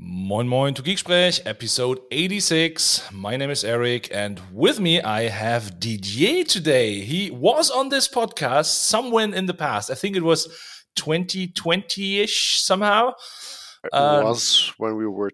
[0.00, 3.10] Moin Moin to Geeksprech, episode 86.
[3.10, 7.00] My name is Eric, and with me I have Didier today.
[7.00, 9.90] He was on this podcast somewhere in the past.
[9.90, 10.46] I think it was
[10.94, 13.14] 2020 ish somehow.
[13.82, 15.32] It um, was when we were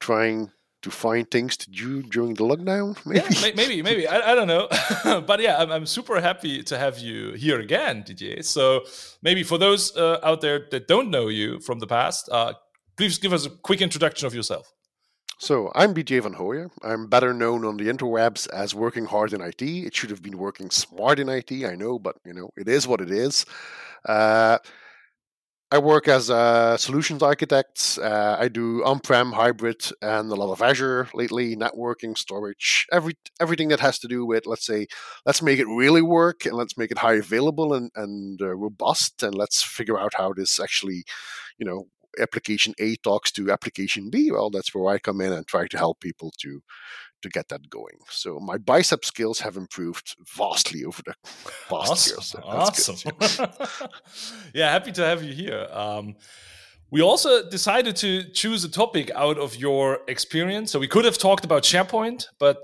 [0.00, 2.96] trying to find things to do during the lockdown.
[3.04, 4.08] Maybe, yeah, maybe, maybe.
[4.08, 4.68] I, I don't know.
[5.26, 8.42] but yeah, I'm, I'm, super happy to have you here again, Didier.
[8.42, 8.84] So
[9.20, 12.54] maybe for those uh, out there that don't know you from the past, uh,
[12.98, 14.74] please give us a quick introduction of yourself.
[15.38, 16.68] So, I'm Didier Van Hoye.
[16.82, 19.62] I'm better known on the interwebs as working hard in IT.
[19.62, 22.88] It should have been working smart in IT, I know, but you know, it is
[22.88, 23.46] what it is.
[24.04, 24.58] Uh,
[25.70, 28.00] I work as a solutions architect.
[28.02, 33.68] Uh, I do on-prem, hybrid, and a lot of Azure lately, networking, storage, every everything
[33.68, 34.88] that has to do with, let's say,
[35.24, 39.22] let's make it really work and let's make it high available and, and uh, robust,
[39.22, 41.04] and let's figure out how this actually,
[41.58, 41.86] you know,
[42.20, 45.78] application A talks to application B, well, that's where I come in and try to
[45.78, 46.62] help people to
[47.22, 47.98] to get that going.
[48.10, 51.14] So my bicep skills have improved vastly over the
[51.68, 52.16] past awesome.
[52.16, 52.26] years.
[52.26, 53.50] So awesome.
[54.54, 55.66] yeah, happy to have you here.
[55.72, 56.14] Um,
[56.90, 60.70] we also decided to choose a topic out of your experience.
[60.70, 62.58] So we could have talked about SharePoint, but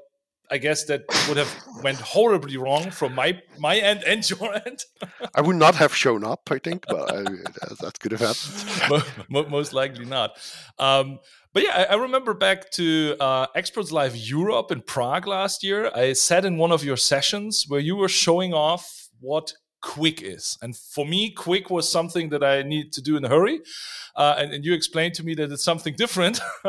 [0.50, 4.84] I guess that would have went horribly wrong from my my end and your end.
[5.34, 7.22] I would not have shown up, I think, but I,
[7.80, 9.10] that could have happened.
[9.50, 10.36] Most likely not.
[10.78, 11.18] Um,
[11.52, 15.88] but yeah, I, remember back to uh, Experts Live Europe in Prague last year.
[15.94, 19.52] I sat in one of your sessions where you were showing off what
[19.84, 20.58] QUIC is.
[20.62, 23.60] And for me, quick was something that I need to do in a hurry.
[24.16, 26.40] Uh, and, and, you explained to me that it's something different.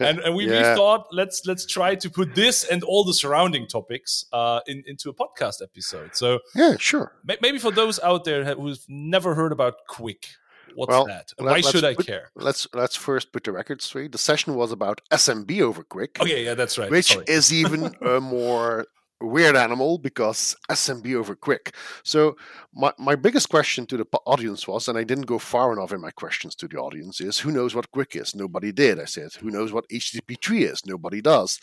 [0.00, 0.72] and, and we, yeah.
[0.72, 4.82] we, thought let's let's try to put this and all the surrounding topics uh, in,
[4.86, 6.14] into a podcast episode.
[6.14, 7.12] So yeah, sure.
[7.40, 10.26] Maybe for those out there who've never heard about QUIC,
[10.74, 11.32] what's well, that?
[11.38, 12.30] Why should I put, care?
[12.34, 14.12] Let's let's first put the record straight.
[14.12, 16.20] The session was about SMB over QUIC.
[16.20, 16.90] Okay, yeah, that's right.
[16.90, 17.24] Which Sorry.
[17.28, 18.86] is even a more
[19.20, 21.74] weird animal because SMB over QUIC.
[22.02, 22.36] So
[22.74, 26.00] my, my biggest question to the audience was, and I didn't go far enough in
[26.00, 28.34] my questions to the audience, is who knows what QUIC is?
[28.34, 29.00] Nobody did.
[29.00, 30.86] I said, who knows what HTTP3 is?
[30.86, 31.58] Nobody does.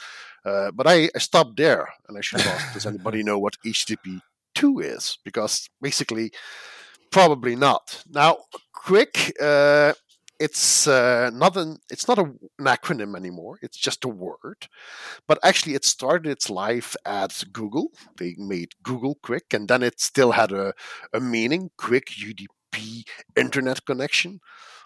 [0.46, 4.84] Uh, but I, I, stopped there and I should ask, does anybody know what HTTP2
[4.84, 5.18] is?
[5.24, 6.32] Because basically,
[7.12, 8.04] probably not.
[8.10, 8.40] Now,
[8.76, 9.94] QUIC, uh,
[10.44, 13.60] it's uh, not an it's not a, an acronym anymore.
[13.62, 14.68] It's just a word,
[15.26, 17.88] but actually it started its life at Google.
[18.18, 20.74] They made Google QUIC, and then it still had a,
[21.14, 23.06] a meaning: Quick UDP
[23.38, 24.42] Internet Connection.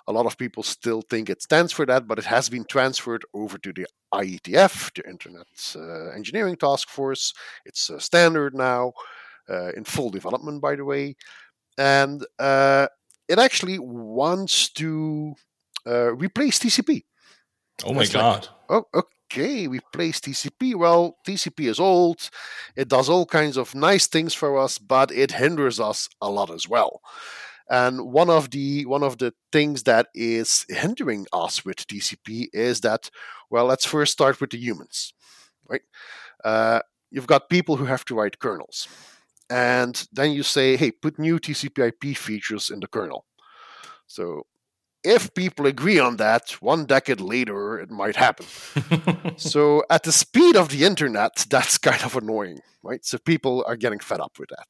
[0.09, 3.25] A lot of people still think it stands for that, but it has been transferred
[3.33, 7.33] over to the IETF, the Internet uh, Engineering Task Force.
[7.65, 8.93] It's a standard now,
[9.49, 11.15] uh, in full development, by the way,
[11.79, 12.87] and uh,
[13.27, 15.35] it actually wants to
[15.87, 17.03] uh, replace TCP.
[17.85, 18.49] Oh my god!
[18.69, 20.75] Like, oh, okay, replace TCP.
[20.75, 22.29] Well, TCP is old.
[22.75, 26.49] It does all kinds of nice things for us, but it hinders us a lot
[26.51, 27.01] as well.
[27.69, 32.81] And one of the one of the things that is hindering us with TCP is
[32.81, 33.09] that,
[33.49, 35.13] well, let's first start with the humans,
[35.67, 35.81] right?
[36.43, 36.79] Uh,
[37.11, 38.87] you've got people who have to write kernels
[39.49, 43.25] and then you say, hey, put new TCP/IP features in the kernel.
[44.05, 44.45] So
[45.07, 48.45] if people agree on that, one decade later it might happen.
[49.37, 53.03] so at the speed of the internet, that's kind of annoying, right?
[53.05, 54.67] So people are getting fed up with that.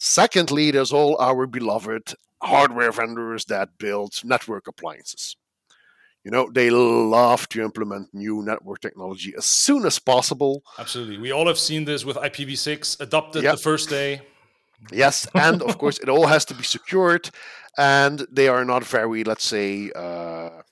[0.00, 5.36] Secondly, there's all our beloved hardware vendors that build network appliances.
[6.24, 10.64] You know, they love to implement new network technology as soon as possible.
[10.76, 11.18] Absolutely.
[11.18, 13.54] We all have seen this with IPv6 adopted yep.
[13.54, 14.22] the first day.
[14.92, 17.30] Yes, and of course, it all has to be secured,
[17.78, 20.62] and they are not very, let's say, uh,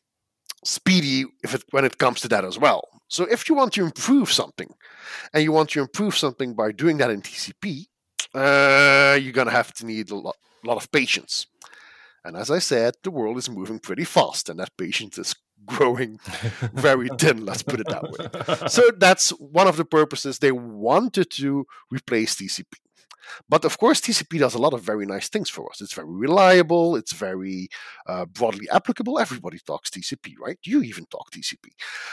[0.65, 2.88] speedy if it, when it comes to that as well.
[3.09, 4.72] So, if you want to improve something,
[5.32, 7.87] and you want to improve something by doing that in TCP,
[8.34, 11.47] uh, you're gonna have to need a lot, a lot of patience.
[12.25, 15.34] And as I said, the world is moving pretty fast, and that patience is
[15.66, 16.18] growing
[16.72, 18.68] very thin, let's put it that way.
[18.68, 22.74] So that's one of the purposes they wanted to replace TCP.
[23.48, 25.80] But of course, TCP does a lot of very nice things for us.
[25.80, 27.68] It's very reliable, it's very
[28.06, 29.18] uh, broadly applicable.
[29.18, 30.59] Everybody talks TCP, right?
[30.65, 31.71] You even talk TCP.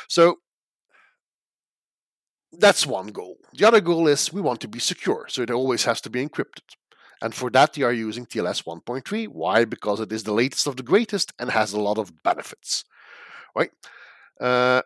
[0.07, 0.37] So
[2.53, 3.37] that's one goal.
[3.53, 6.25] The other goal is we want to be secure, so it always has to be
[6.25, 6.75] encrypted.
[7.23, 9.27] And for that, they are using TLS 1.3.
[9.27, 9.63] Why?
[9.63, 12.83] Because it is the latest of the greatest and has a lot of benefits
[13.55, 13.71] right?
[14.39, 14.81] Uh,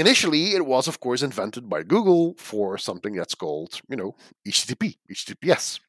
[0.00, 4.14] initially, it was, of course, invented by Google for something that's called, you know,
[4.46, 5.80] HTTP, HTTPS.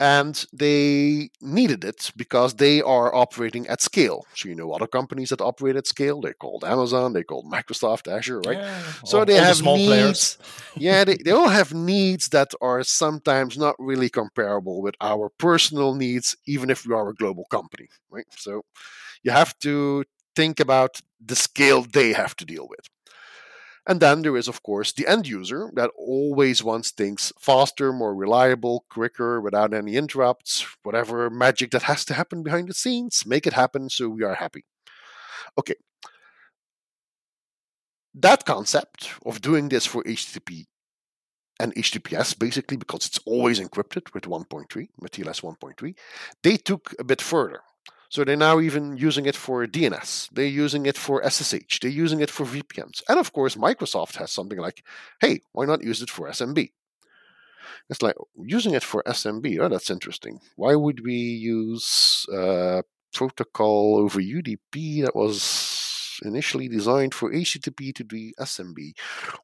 [0.00, 4.24] and they needed it because they are operating at scale.
[4.34, 6.20] So you know other companies that operate at scale.
[6.20, 7.12] They're called Amazon.
[7.12, 8.58] They're called Microsoft, Azure, right?
[8.58, 10.36] Yeah, so all, they all have the small needs.
[10.36, 10.38] Players.
[10.76, 15.94] yeah, they, they all have needs that are sometimes not really comparable with our personal
[15.94, 18.26] needs, even if we are a global company, right?
[18.36, 18.62] So
[19.24, 20.04] you have to
[20.36, 22.86] think about the scale they have to deal with.
[23.88, 28.14] And then there is, of course, the end user that always wants things faster, more
[28.14, 33.46] reliable, quicker, without any interrupts, whatever magic that has to happen behind the scenes, make
[33.46, 34.66] it happen so we are happy.
[35.58, 35.76] Okay.
[38.14, 40.66] That concept of doing this for HTTP
[41.58, 45.94] and HTTPS, basically, because it's always encrypted with 1.3, with TLS 1.3,
[46.42, 47.62] they took a bit further.
[48.08, 50.30] So they're now even using it for DNS.
[50.32, 51.80] They're using it for SSH.
[51.80, 53.02] They're using it for VPNs.
[53.08, 54.82] And of course, Microsoft has something like,
[55.20, 56.70] hey, why not use it for SMB?
[57.90, 59.58] It's like using it for SMB.
[59.60, 60.40] Oh, that's interesting.
[60.56, 62.82] Why would we use uh,
[63.12, 68.92] protocol over UDP that was initially designed for HTTP to do SMB?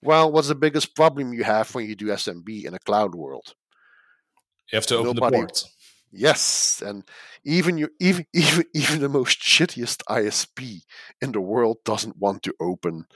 [0.02, 3.54] Well, what's the biggest problem you have when you do SMB in a cloud world?
[4.72, 5.73] You have to open Nobody, the ports.
[6.16, 7.04] Yes, and
[7.44, 10.82] even you, even even even the most shittiest ISP
[11.20, 13.06] in the world doesn't want to open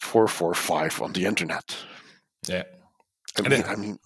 [0.00, 1.76] four four five on the internet.
[2.48, 2.64] Yeah,
[3.38, 3.98] I mean, I mean,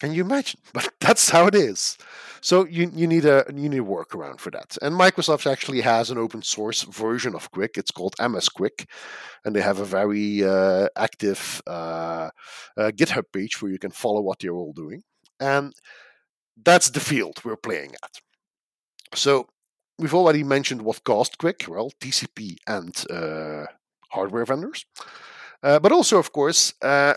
[0.00, 0.60] can you imagine?
[0.74, 1.96] But that's how it is.
[2.40, 4.76] So you you need a you need a workaround for that.
[4.82, 7.78] And Microsoft actually has an open source version of QUIC.
[7.78, 8.86] It's called MsQuic,
[9.44, 12.28] and they have a very uh, active uh,
[12.76, 15.02] uh, GitHub page where you can follow what they're all doing.
[15.40, 15.72] And
[16.62, 18.20] that's the field we're playing at.
[19.14, 19.48] So
[19.98, 23.66] we've already mentioned what caused QUIC, well, TCP and uh,
[24.10, 24.84] hardware vendors.
[25.62, 27.14] Uh, but also, of course, uh,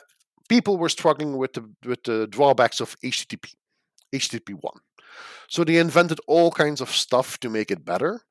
[0.48, 3.54] people were struggling with the, with the drawbacks of HTTP,
[4.14, 4.74] HTTP 1.
[5.50, 8.22] So they invented all kinds of stuff to make it better.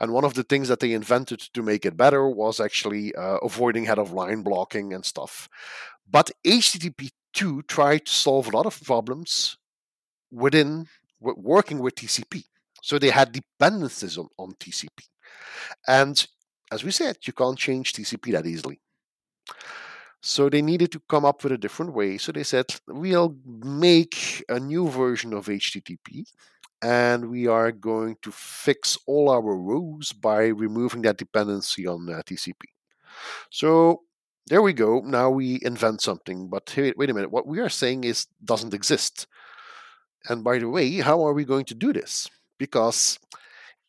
[0.00, 3.38] And one of the things that they invented to make it better was actually uh,
[3.38, 5.48] avoiding head of line blocking and stuff.
[6.08, 9.56] But HTTP 2 tried to solve a lot of problems
[10.30, 10.86] within
[11.20, 12.44] working with TCP.
[12.82, 15.08] So they had dependencies on, on TCP.
[15.88, 16.26] And
[16.70, 18.80] as we said, you can't change TCP that easily.
[20.20, 22.18] So they needed to come up with a different way.
[22.18, 26.26] So they said, we'll make a new version of HTTP
[26.82, 32.22] and we are going to fix all our rows by removing that dependency on uh,
[32.26, 32.62] TCP.
[33.50, 34.02] So
[34.46, 35.00] there we go.
[35.00, 36.48] Now we invent something.
[36.48, 37.30] But wait, wait a minute.
[37.30, 39.26] What we are saying is doesn't exist.
[40.28, 42.28] And by the way, how are we going to do this?
[42.58, 43.18] Because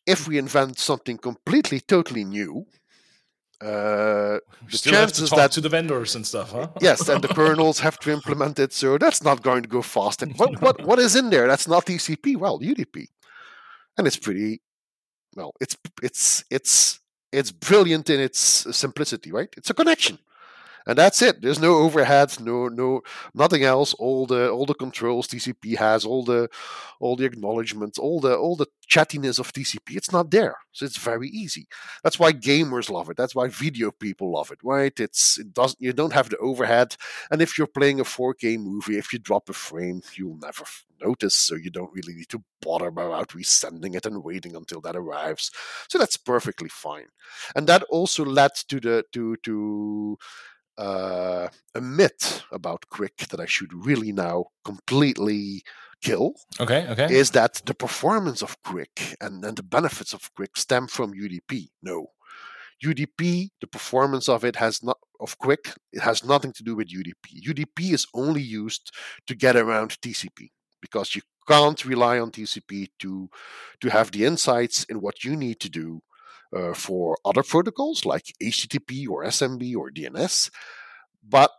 [0.06, 2.66] if we invent something completely, totally new,
[3.60, 4.38] uh,
[4.70, 6.68] the Still chances that to the vendors and stuff, huh?
[6.80, 10.22] yes, and the kernels have to implement it, so that's not going to go fast.
[10.22, 11.48] And what what what is in there?
[11.48, 12.36] That's not TCP.
[12.36, 13.06] Well, UDP,
[13.96, 14.60] and it's pretty.
[15.34, 17.00] Well, it's it's it's
[17.32, 18.40] it's brilliant in its
[18.76, 19.48] simplicity, right?
[19.56, 20.18] It's a connection
[20.86, 21.42] and that's it.
[21.42, 23.02] There's no overhead, no no
[23.34, 23.94] nothing else.
[23.94, 26.48] All the all the controls TCP has, all the
[27.00, 29.96] all the acknowledgments, all the all the chattiness of TCP.
[29.96, 31.66] It's not there, so it's very easy.
[32.02, 33.16] That's why gamers love it.
[33.16, 34.58] That's why video people love it.
[34.62, 34.98] Right?
[34.98, 36.96] It's it doesn't you don't have the overhead,
[37.30, 40.64] and if you're playing a 4K movie, if you drop a frame, you'll never
[41.00, 44.96] notice, so you don't really need to bother about resending it and waiting until that
[44.96, 45.50] arrives.
[45.88, 47.06] So that's perfectly fine,
[47.54, 50.18] and that also led to the to to
[50.78, 55.62] uh, a myth about QUIC that I should really now completely
[56.00, 56.34] kill.
[56.60, 57.12] Okay, okay.
[57.12, 61.68] Is that the performance of QUIC and, and the benefits of QUIC stem from UDP?
[61.82, 62.06] No.
[62.84, 66.88] UDP, the performance of it has not of QUIC, it has nothing to do with
[66.88, 67.42] UDP.
[67.44, 68.92] UDP is only used
[69.26, 73.28] to get around TCP because you can't rely on TCP to
[73.80, 76.02] to have the insights in what you need to do
[76.56, 80.50] uh, for other protocols like HTTP or SMB or DNS,
[81.26, 81.52] but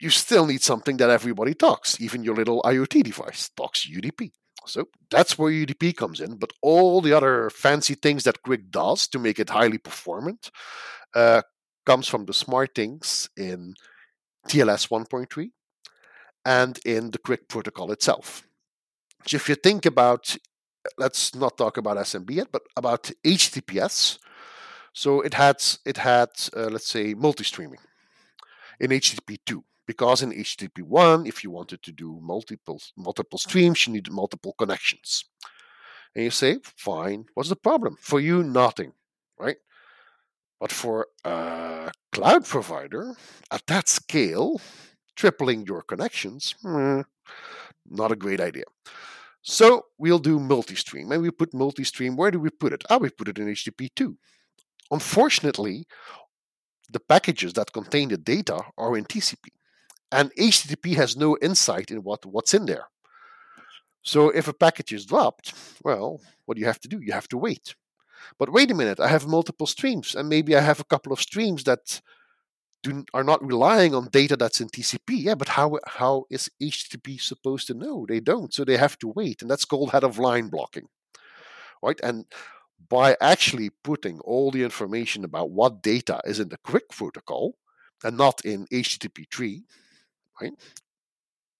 [0.00, 2.00] you still need something that everybody talks.
[2.00, 4.32] Even your little IoT device talks UDP.
[4.66, 6.36] So that's where UDP comes in.
[6.36, 10.50] But all the other fancy things that QUIC does to make it highly performant
[11.14, 11.42] uh,
[11.84, 13.74] comes from the smart things in
[14.48, 15.50] TLS 1.3
[16.44, 18.46] and in the QUIC protocol itself.
[19.26, 20.36] So if you think about
[20.98, 24.18] let's not talk about SMB yet, but about HTTPS.
[24.92, 27.80] So it had it had uh, let's say multi-streaming
[28.80, 33.86] in HTTP two because in HTTP one, if you wanted to do multiple multiple streams,
[33.86, 35.24] you need multiple connections.
[36.14, 37.96] And you say, fine, what's the problem?
[38.00, 38.92] For you, nothing,
[39.38, 39.56] right?
[40.60, 43.14] But for a cloud provider
[43.50, 44.60] at that scale,
[45.14, 47.02] tripling your connections, hmm,
[47.88, 48.64] not a great idea.
[49.48, 52.16] So we'll do multi-stream, and we put multi-stream.
[52.16, 52.82] Where do we put it?
[52.90, 54.16] Ah, we put it in HTTP2.
[54.90, 55.86] Unfortunately,
[56.90, 59.50] the packages that contain the data are in TCP,
[60.10, 62.88] and HTTP has no insight in what, what's in there.
[64.02, 66.98] So if a package is dropped, well, what do you have to do?
[67.00, 67.76] You have to wait.
[68.40, 71.20] But wait a minute, I have multiple streams, and maybe I have a couple of
[71.20, 72.00] streams that
[72.86, 75.10] do, are not relying on data that's in TCP.
[75.10, 78.06] Yeah, but how how is HTTP supposed to know?
[78.08, 80.88] They don't, so they have to wait, and that's called head of line blocking,
[81.82, 82.00] right?
[82.02, 82.26] And
[82.88, 87.56] by actually putting all the information about what data is in the QUIC protocol
[88.04, 89.62] and not in HTTP3,
[90.40, 90.52] right?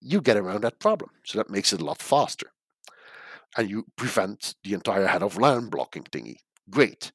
[0.00, 1.10] You get around that problem.
[1.24, 2.52] So that makes it a lot faster.
[3.56, 6.36] And you prevent the entire head of line blocking thingy.
[6.70, 7.12] Great.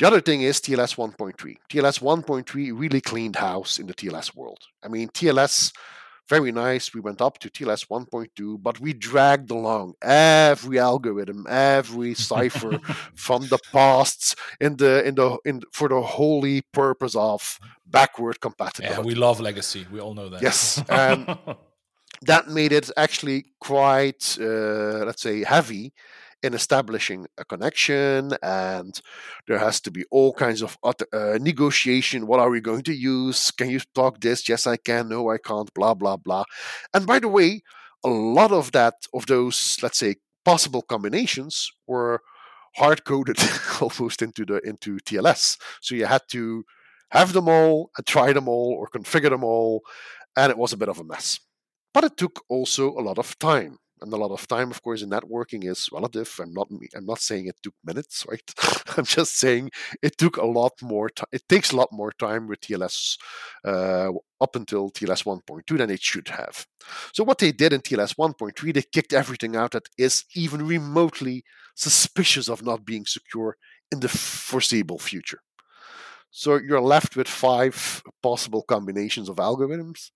[0.00, 1.56] The other thing is TLS 1.3.
[1.68, 4.60] TLS 1.3 really cleaned house in the TLS world.
[4.82, 5.74] I mean, TLS,
[6.26, 6.94] very nice.
[6.94, 12.80] We went up to TLS 1.2, but we dragged along every algorithm, every cipher
[13.14, 18.98] from the past in the in the in for the holy purpose of backward compatibility.
[18.98, 19.86] Yeah, we love legacy.
[19.92, 20.40] We all know that.
[20.40, 21.36] Yes, and
[22.22, 25.92] that made it actually quite, uh, let's say, heavy
[26.42, 29.00] in establishing a connection and
[29.46, 32.26] there has to be all kinds of uh, negotiation.
[32.26, 33.50] What are we going to use?
[33.50, 34.48] Can you talk this?
[34.48, 35.08] Yes i can.
[35.08, 35.72] No i can't.
[35.74, 36.44] Blah blah blah.
[36.94, 37.62] And by the way
[38.04, 42.22] a lot of that of those let's say possible combinations were
[42.76, 43.36] hard coded
[43.80, 46.64] almost into the into tls so you had to
[47.10, 49.82] have them all and try them all or configure them all
[50.36, 51.40] and it was a bit of a mess.
[51.92, 55.02] But it took also a lot of time and a lot of time of course
[55.02, 56.34] in networking is relative.
[56.40, 58.54] I'm not i'm not saying it took minutes right?
[58.96, 59.70] I'm just saying
[60.02, 63.18] it took a lot more time it takes a lot more time with tls
[63.64, 66.66] uh, up until tls 1.2 than it should have.
[67.12, 71.44] So what they did in tls 1.3 they kicked everything out that is even remotely
[71.74, 73.56] suspicious of not being secure
[73.92, 75.40] in the foreseeable future.
[76.30, 80.10] So you're left with five possible combinations of algorithms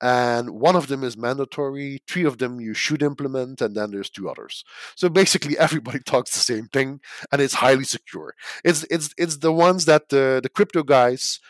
[0.00, 4.10] and one of them is mandatory three of them you should implement and then there's
[4.10, 4.64] two others.
[4.94, 7.00] So basically everybody talks the same thing
[7.32, 8.34] and it's highly secure.
[8.64, 11.40] It's it's it's the ones that the, the crypto guys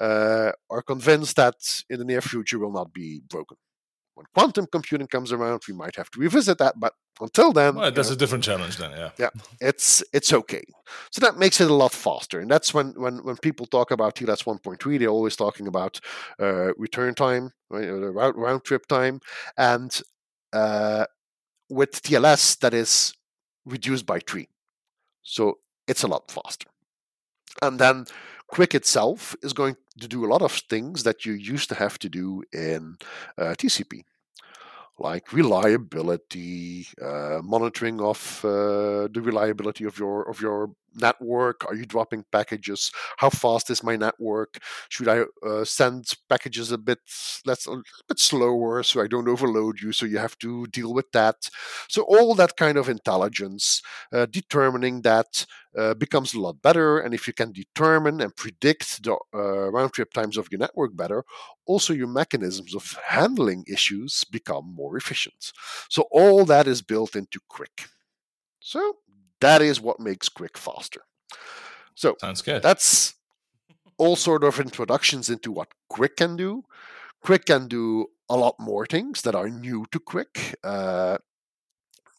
[0.00, 3.56] uh, are convinced that in the near future will not be broken
[4.16, 7.90] when quantum computing comes around we might have to revisit that but until then well,
[7.90, 9.10] that's know, a different challenge then yeah.
[9.18, 9.30] yeah
[9.60, 10.64] it's it's okay.
[11.10, 14.16] So that makes it a lot faster and that's when when when people talk about
[14.16, 16.00] tls 1.3 they're always talking about
[16.40, 19.20] uh, return time right, or round, round trip time
[19.56, 20.00] and
[20.52, 21.06] uh,
[21.68, 23.14] with tls that is
[23.66, 24.48] reduced by three.
[25.22, 26.70] So it's a lot faster.
[27.60, 28.06] And then
[28.52, 31.98] QUIC itself is going to do a lot of things that you used to have
[32.00, 32.96] to do in
[33.38, 34.02] uh, TCP
[34.98, 41.66] like reliability, uh, monitoring of uh, the reliability of your of your network?
[41.66, 42.90] Are you dropping packages?
[43.18, 44.58] How fast is my network?
[44.88, 46.98] Should I uh, send packages a bit
[47.44, 49.92] less, a bit slower so I don't overload you?
[49.92, 51.48] So you have to deal with that.
[51.88, 55.44] So all that kind of intelligence, uh, determining that
[55.76, 56.98] uh, becomes a lot better.
[56.98, 60.96] And if you can determine and predict the uh, round trip times of your network
[60.96, 61.24] better,
[61.66, 65.52] also your mechanisms of handling issues become more efficient.
[65.88, 67.88] So all that is built into QUIC.
[68.60, 68.96] So
[69.40, 71.02] that is what makes QUIC faster.
[71.94, 72.62] So sounds good.
[72.62, 73.14] That's
[73.98, 76.64] all sort of introductions into what QUIC can do.
[77.24, 80.54] QUIC can do a lot more things that are new to QUIC.
[80.62, 81.18] Uh,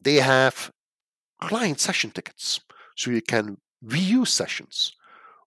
[0.02, 0.72] they have
[1.42, 2.60] client session tickets,
[2.98, 4.92] so you can reuse sessions,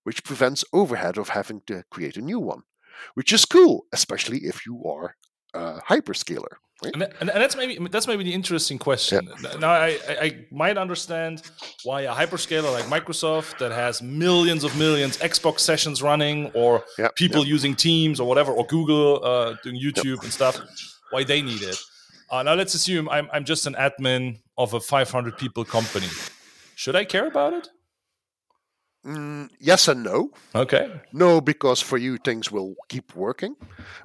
[0.04, 2.62] which prevents overhead of having to create a new one,
[3.14, 5.16] which is cool, especially if you are
[5.52, 6.54] a hyperscaler.
[6.83, 6.95] Right?
[6.95, 9.28] And, and, that's maybe that's maybe the interesting question.
[9.42, 9.57] Yeah.
[9.57, 11.42] Now, I, I might understand
[11.85, 16.83] why a hyperscaler like Microsoft that has millions of millions Xbox sessions running, or
[17.16, 20.59] people using Teams or whatever, or Google uh, doing YouTube and stuff,
[21.11, 21.76] why they need it.
[22.30, 26.09] Uh, now, let's assume I'm I'm just an admin of a 500 people company.
[26.81, 27.69] Should I care about it?
[29.05, 30.31] Mm, yes and no.
[30.55, 30.91] Okay.
[31.13, 33.55] No, because for you things will keep working.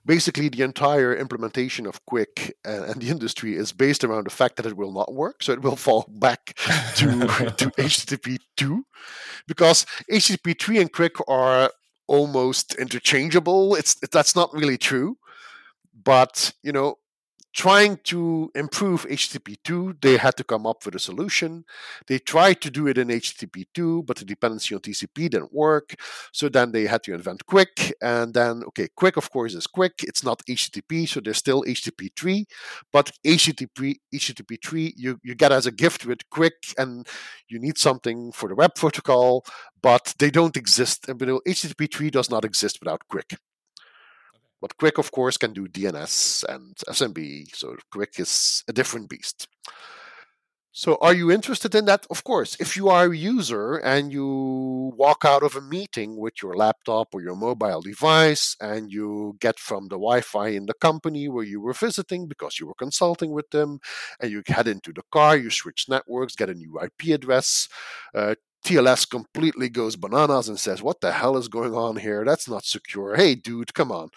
[0.05, 4.57] Basically, the entire implementation of QUIC and, and, the industry is based around the fact
[4.57, 6.47] that it will not work, so it will fall back
[6.97, 7.05] to
[7.59, 8.83] to HTTP two,
[9.47, 11.71] because HTTP three and QUIC are
[12.07, 13.75] almost interchangeable.
[13.75, 15.15] It's that's not really true,
[16.03, 16.97] but you know
[17.55, 21.63] trying to improve HTTP2, they had to come up with a solution.
[22.07, 25.95] They tried to do it in HTTP2, but the dependency on TCP didn't work.
[26.33, 27.93] So then they had to invent QUIC.
[28.01, 30.03] And then, okay, QUIC, of course, is QUIC.
[30.03, 32.43] It's not HTTP, so there's still HTTP3.
[32.91, 37.07] But HTTP, HTTP3, you, you get as a gift with QUIC, and
[37.47, 39.45] you need something for the web protocol,
[39.81, 41.07] but they don't exist.
[41.07, 43.37] And HTTP3 does not exist without QUIC.
[44.65, 49.47] But QUIC, of course, can do DNS and SMB, so QUIC is a different beast.
[50.71, 52.07] So, are you interested in that?
[52.09, 52.57] Of course.
[52.59, 57.09] If you are a user and you walk out of a meeting with your laptop
[57.13, 61.45] or your mobile device and you get from the Wi Fi in the company where
[61.45, 63.77] you were visiting because you were consulting with them,
[64.19, 67.69] and you head into the car, you switch networks, get a new IP address,
[68.15, 68.33] uh,
[68.65, 72.25] TLS completely goes bananas and says, What the hell is going on here?
[72.25, 73.15] That's not secure.
[73.15, 74.09] Hey, dude, come on.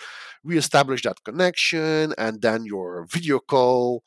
[0.42, 4.02] Reestablish that connection, and then your video call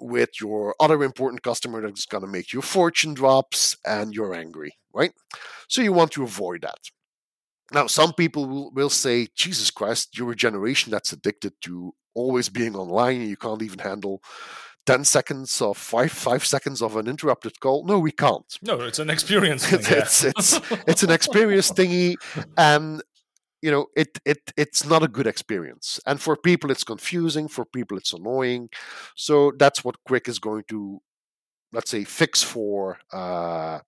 [0.00, 4.72] with your other important customer that's going to make your fortune drops, and you're angry,
[4.92, 5.12] right?
[5.68, 6.78] So you want to avoid that.
[7.72, 12.48] Now, some people will, will say, Jesus Christ, you're a generation that's addicted to always
[12.48, 14.20] being online and you can't even handle
[14.90, 17.84] 10 seconds or five five seconds of an interrupted call.
[17.84, 18.58] No we can't.
[18.60, 22.16] No it's an experience thing, it's it's it's an experience thingy
[22.58, 23.00] and
[23.62, 26.00] you know it it it's not a good experience.
[26.06, 27.46] And for people it's confusing.
[27.46, 28.70] For people it's annoying.
[29.14, 31.00] So that's what QUIC is going to
[31.72, 33.78] let's say fix for uh,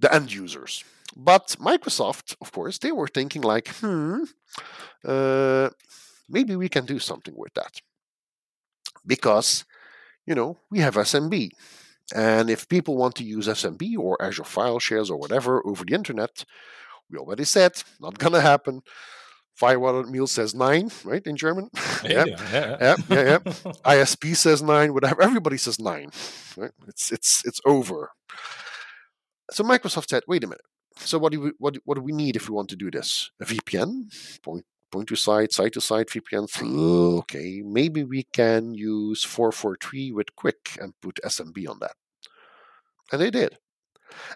[0.00, 0.82] the end users.
[1.14, 4.24] But microsoft of course they were thinking like hmm
[5.04, 5.68] uh,
[6.26, 7.82] maybe we can do something with that
[9.08, 9.64] because
[10.26, 11.50] you know we have SMB.
[12.14, 15.94] And if people want to use SMB or Azure File Shares or whatever over the
[15.94, 16.44] internet,
[17.10, 18.82] we already said not gonna happen.
[19.54, 21.68] Firewall Meal says nine, right in German.
[22.04, 23.72] Yeah, yeah, yeah, yeah, yeah, yeah.
[23.84, 25.20] ISP says nine, whatever.
[25.20, 26.10] Everybody says nine.
[26.56, 26.70] Right?
[26.86, 28.12] It's it's it's over.
[29.50, 30.64] So Microsoft said, wait a minute.
[30.98, 33.30] So what do we what what do we need if we want to do this?
[33.40, 34.04] A VPN,
[34.44, 36.48] point point to site, site to site VPN.
[37.20, 41.96] Okay, maybe we can use 443 with QUIC and put SMB on that.
[43.12, 43.58] And they did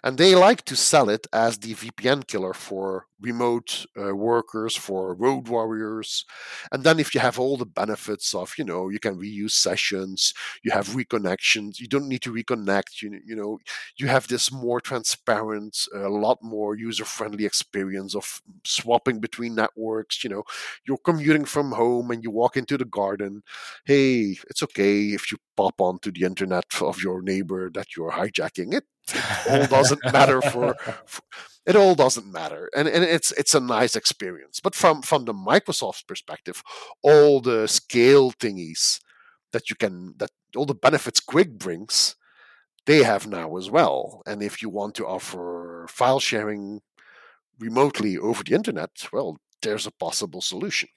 [0.03, 5.15] and they like to sell it as the VPN killer for remote uh, workers, for
[5.15, 6.25] road warriors.
[6.71, 10.33] And then if you have all the benefits of, you know, you can reuse sessions,
[10.63, 13.59] you have reconnections, you don't need to reconnect, you, you know,
[13.97, 20.29] you have this more transparent, a lot more user-friendly experience of swapping between networks, you
[20.29, 20.43] know,
[20.85, 23.41] you're commuting from home and you walk into the garden.
[23.85, 28.73] Hey, it's okay if you pop onto the internet of your neighbor that you're hijacking.
[28.73, 28.83] It
[29.49, 31.21] all doesn't matter for, for,
[31.65, 34.59] it all doesn't matter and, and it's it's a nice experience.
[34.59, 36.63] But from from the microsoft perspective
[37.01, 38.99] all the scale thingies
[39.51, 42.15] that you can that all the benefits QUIC brings
[42.85, 44.21] they have now as well.
[44.25, 46.81] And if you want to offer file sharing
[47.59, 50.89] remotely over the internet well there's a possible solution.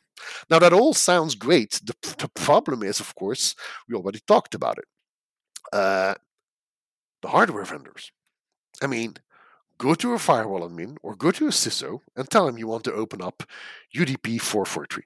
[0.50, 1.80] Now that all sounds great.
[1.84, 3.54] The, the problem is of course
[3.88, 4.84] we already talked about it
[5.72, 6.14] uh,
[7.22, 8.12] the hardware vendors.
[8.82, 9.14] I mean,
[9.78, 12.84] go to a firewall admin or go to a CISO and tell them you want
[12.84, 13.42] to open up
[13.94, 15.04] UDP 443.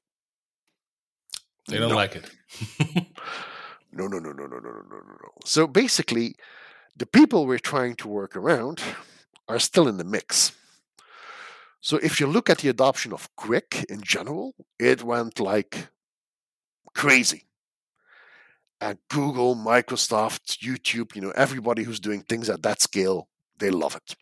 [1.68, 1.94] They don't no.
[1.94, 2.30] like it.
[3.92, 5.30] no, no, no, no, no, no, no, no, no.
[5.44, 6.34] So basically,
[6.96, 8.82] the people we're trying to work around
[9.48, 10.52] are still in the mix.
[11.80, 15.88] So if you look at the adoption of QUIC in general, it went like
[16.94, 17.46] crazy
[18.80, 23.28] at Google, Microsoft, YouTube, you know, everybody who's doing things at that scale,
[23.58, 24.16] they love it.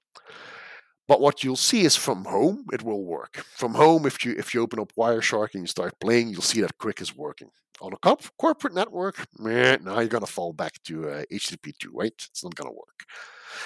[1.09, 3.39] But what you'll see is from home, it will work.
[3.57, 6.61] From home, if you if you open up Wireshark and you start playing, you'll see
[6.61, 7.51] that QUIC is working.
[7.81, 12.13] On a corp- corporate network, meh, now you're gonna fall back to uh, HTTP2, right?
[12.31, 13.05] It's not gonna work.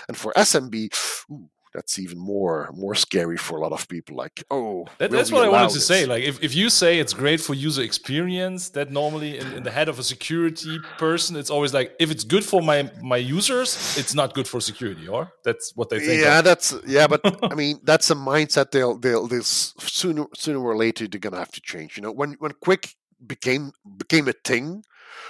[0.09, 0.91] And for SMB,
[1.31, 5.33] ooh, that's even more more scary for a lot of people like oh that, that's
[5.33, 8.71] what i wanted to say like if, if you say it's great for user experience
[8.71, 12.25] that normally in, in, the head of a security person it's always like if it's
[12.25, 15.33] good for my my users it's not good for security or?
[15.45, 16.45] That's what they think yeah of.
[16.45, 21.07] that's yeah but i mean that's a mindset they'll they'll, they'll sooner sooner or later
[21.07, 22.13] they're gonna have to change you know?
[22.13, 22.95] When when QUIC
[23.27, 24.85] became became a thing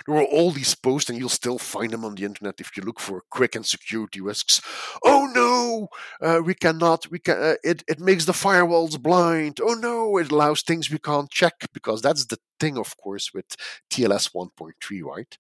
[0.07, 2.83] there are all these posts, and you'll still find them on the internet if you
[2.83, 4.61] look for QUIC and security risks.
[5.05, 5.89] Oh no,
[6.27, 7.11] uh, we cannot.
[7.11, 7.37] We can.
[7.39, 9.59] Uh, it it makes the firewalls blind.
[9.63, 13.57] Oh no, it allows things we can't check because that's the thing, of course, with
[13.91, 15.37] TLS 1.3, right?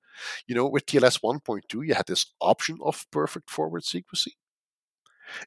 [0.46, 4.34] You know, with TLS 1.2, you had this option of perfect forward secrecy.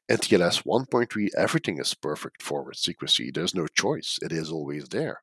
[0.08, 3.30] In TLS 1.3, everything is perfect forward secrecy.
[3.30, 4.18] There's no choice.
[4.22, 5.22] It is always there.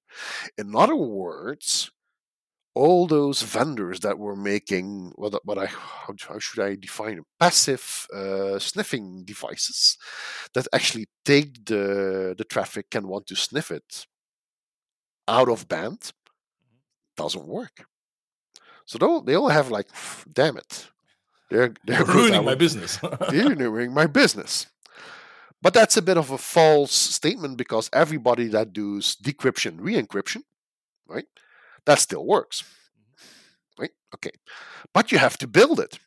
[0.58, 1.92] In other words,
[2.76, 7.26] all those vendors that were making what, what I how, how should I define them?
[7.40, 9.98] passive uh, sniffing devices
[10.54, 14.06] that actually take the the traffic and want to sniff it
[15.28, 16.12] out of band
[17.16, 17.86] doesn't work.
[18.86, 19.88] So they all, they all have like,
[20.32, 20.88] damn it,
[21.50, 23.00] they're, they're ruining my business.
[23.30, 24.68] they're ruining my business.
[25.62, 30.42] But that's a bit of a false statement because everybody that does decryption, re-encryption,
[31.08, 31.26] right,
[31.86, 32.64] that still works,
[33.80, 33.92] right?
[34.16, 34.32] Okay,
[34.94, 36.00] but you have to build it,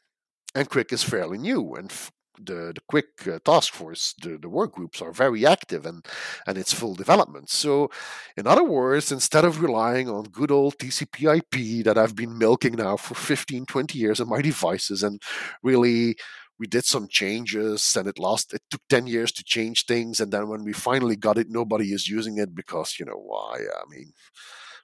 [0.54, 1.92] and QUIC is fairly new, and
[2.38, 6.04] the the QUIC uh, task force, the, the work groups are very active and
[6.46, 7.50] and it's full development.
[7.50, 7.90] So,
[8.36, 12.96] in other words, instead of relying on good old TCP/IP that I've been milking now
[12.96, 15.20] for 15, 20 years on my devices, and
[15.62, 16.16] really
[16.58, 20.32] we did some changes and it lost it took 10 years to change things and
[20.32, 23.84] then when we finally got it nobody is using it because you know why i
[23.90, 24.10] mean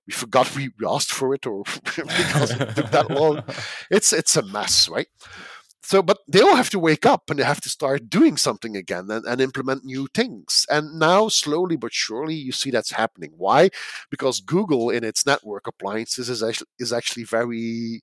[0.06, 3.42] we forgot we asked for it or because it took that long.
[3.90, 5.08] It's it's a mess right?
[5.82, 8.76] So but they all have to wake up and they have to start doing something
[8.76, 10.64] again and, and, implement new things.
[10.70, 13.32] And now slowly but surely you see that's happening.
[13.36, 13.70] Why?
[14.10, 18.02] Because google in its network appliances is actually, is actually very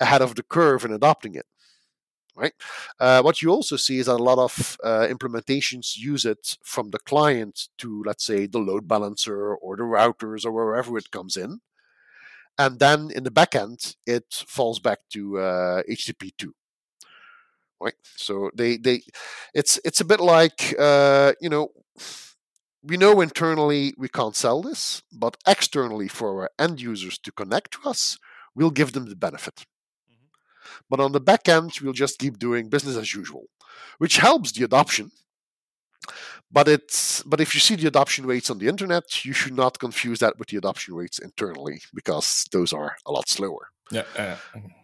[0.00, 1.46] ahead of the curve in adopting it
[2.38, 2.54] right
[3.00, 6.90] uh, what you also see is that a lot of uh, implementations use it from
[6.90, 11.36] the client to let's say the load balancer or the routers or wherever it comes
[11.36, 11.60] in
[12.58, 16.52] and then in the backend it falls back to uh, http2
[17.80, 17.94] right?
[18.16, 19.02] So they they
[19.54, 21.70] it's it's a bit like uh, you know
[22.82, 27.72] we know internally we can't sell this, but externally for our end users to connect
[27.72, 28.18] to us,
[28.54, 29.66] we'll give them the benefit.
[30.88, 30.96] Mm-hmm.
[30.96, 33.46] But on the back end, we'll just keep doing business as usual,
[33.98, 35.10] which helps the adoption.
[36.50, 39.78] But it's but if you see the adoption rates on the internet, you should not
[39.78, 43.68] confuse that with the adoption rates internally because those are a lot slower.
[43.90, 44.04] Yeah.
[44.16, 44.36] Uh,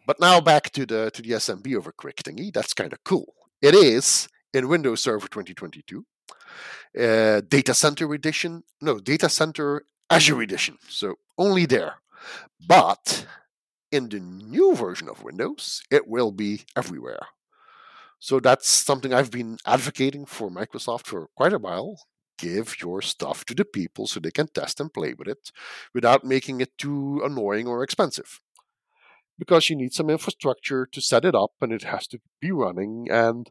[0.07, 2.53] but now back to the to the SMB over QUIC thingy.
[2.53, 3.35] That's kind of cool.
[3.62, 6.05] It is in Windows Server 2022,
[6.99, 8.62] uh, Data Center Edition.
[8.83, 10.77] No, Data Center Azure Edition.
[10.88, 11.95] So only there.
[12.67, 13.27] But
[13.95, 17.27] in the new version of Windows, it will be everywhere.
[18.19, 22.01] So that's something I've been advocating for Microsoft for quite a while.
[22.39, 25.53] Give your stuff to the people so they can test and play with it
[25.95, 28.41] without making it too annoying or expensive.
[29.39, 33.09] Because you need some infrastructure to set it up and it has to be running
[33.11, 33.51] and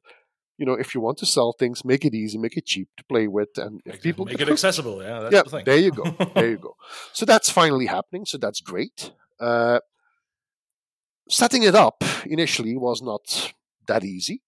[0.58, 3.04] you know if you want to sell things make it easy make it cheap to
[3.06, 5.02] play with and if make people make it accessible.
[5.04, 5.66] Yeah that's yeah, the thing.
[5.66, 6.04] there you go
[6.36, 6.76] there you go.
[7.12, 9.12] So that's finally happening so that's great.
[9.40, 9.80] Uh,
[11.30, 13.54] setting it up initially was not
[13.88, 14.42] that easy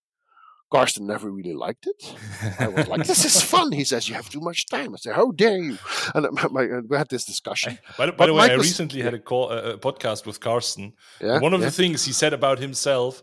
[0.72, 2.16] Carsten never really liked it.
[2.60, 5.14] I was like, "This is fun." He says, "You have too much time." I say,
[5.14, 5.78] "How dare you?"
[6.14, 7.78] And my, uh, we had this discussion.
[7.98, 10.94] By, by the way, I recently had a, call, a, podcast with Carsten.
[11.22, 11.68] Yeah, One of yeah.
[11.68, 13.22] the things he said about himself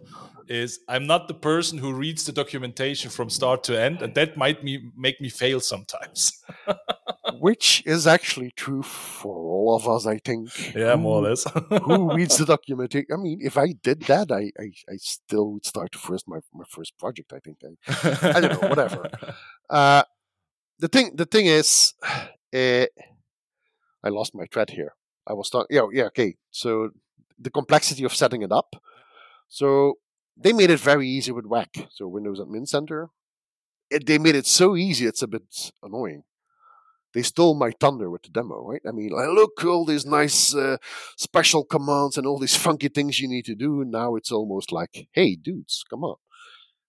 [0.49, 4.37] is, "I'm not the person who reads the documentation from start to end, and that
[4.37, 6.33] might me, make me fail sometimes."
[7.41, 10.75] Which is actually true for all of us, I think.
[10.75, 11.45] Yeah, who, more or less.
[11.85, 13.07] who reads the documentation?
[13.13, 16.65] I mean, if I did that, I, I, I still would start first my my
[16.69, 17.33] first project.
[17.33, 19.11] I think I, I don't know, whatever.
[19.71, 20.03] Uh,
[20.79, 22.27] the thing, the thing is, uh,
[24.05, 24.95] I lost my thread here.
[25.27, 25.75] I was talking.
[25.75, 26.37] Yeah, yeah, okay.
[26.51, 26.91] So
[27.39, 28.77] the complexity of setting it up.
[29.49, 29.95] So
[30.37, 31.87] they made it very easy with WAC.
[31.91, 33.09] So Windows Admin Center.
[33.89, 35.07] It, they made it so easy.
[35.07, 36.25] It's a bit annoying
[37.15, 38.83] they stole my thunder with the demo, right?
[38.87, 40.79] I mean, like, look, all these nice uh,
[41.17, 43.85] special commands and all these funky things you need to do.
[43.85, 46.17] Now it's almost like, hey, dudes, come on.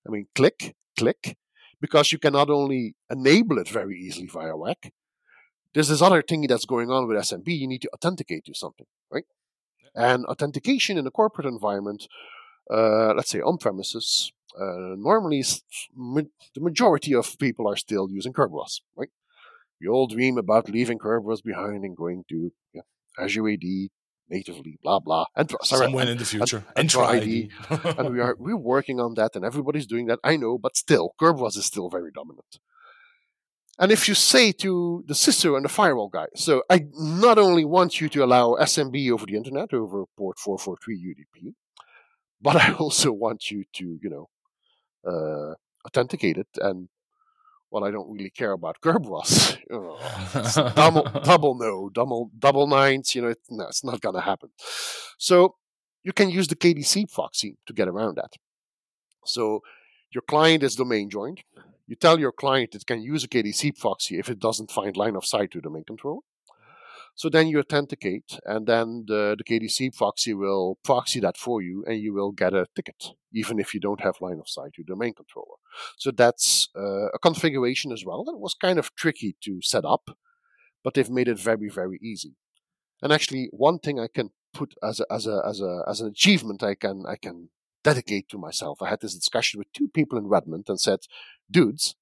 [0.07, 1.38] I mean, click, click,
[1.79, 4.91] because you can not only enable it very easily via WAC,
[5.73, 7.47] there's this other thing that's going on with SMB.
[7.47, 9.25] You need to authenticate to something, right?
[9.95, 12.07] And authentication in a corporate environment,
[12.71, 15.43] uh, let's say on premises, uh, normally
[15.95, 19.09] the majority of people are still using Kerberos, right?
[19.81, 22.81] We all dream about leaving Kerberos behind and going to yeah,
[23.19, 23.63] Azure AD
[24.29, 27.49] natively, blah blah, and sorry, somewhere in the future, and, and ID.
[27.97, 30.19] and we are we're working on that, and everybody's doing that.
[30.23, 32.59] I know, but still, Kerberos is still very dominant.
[33.79, 37.65] And if you say to the CISO and the firewall guy, so I not only
[37.65, 41.53] want you to allow SMB over the internet over port 443 UDP,
[42.39, 44.29] but I also want you to, you know,
[45.05, 45.55] uh,
[45.88, 46.89] authenticate it and
[47.73, 49.57] well, I don't really care about Kerberos.
[50.75, 53.15] double, double no, double, double nines.
[53.15, 54.49] You know, it, no, it's not going to happen.
[55.17, 55.55] So
[56.03, 58.33] you can use the KDC proxy to get around that.
[59.25, 59.62] So
[60.13, 61.41] your client is domain joined.
[61.88, 65.15] You tell your client it can use a KDC proxy if it doesn't find line
[65.15, 66.23] of sight to domain control.
[67.15, 71.84] So then you authenticate, and then the, the KDC proxy will proxy that for you,
[71.88, 74.84] and you will get a ticket, even if you don't have line of sight to
[74.84, 75.58] the domain controller.
[75.97, 80.17] So that's uh, a configuration as well that was kind of tricky to set up,
[80.84, 82.36] but they've made it very, very easy.
[83.02, 86.08] And actually, one thing I can put as a, as a as a as an
[86.08, 87.49] achievement I can I can
[87.84, 88.82] dedicate to myself.
[88.82, 90.99] I had this discussion with two people in Redmond and said,
[91.52, 91.95] "Dudes,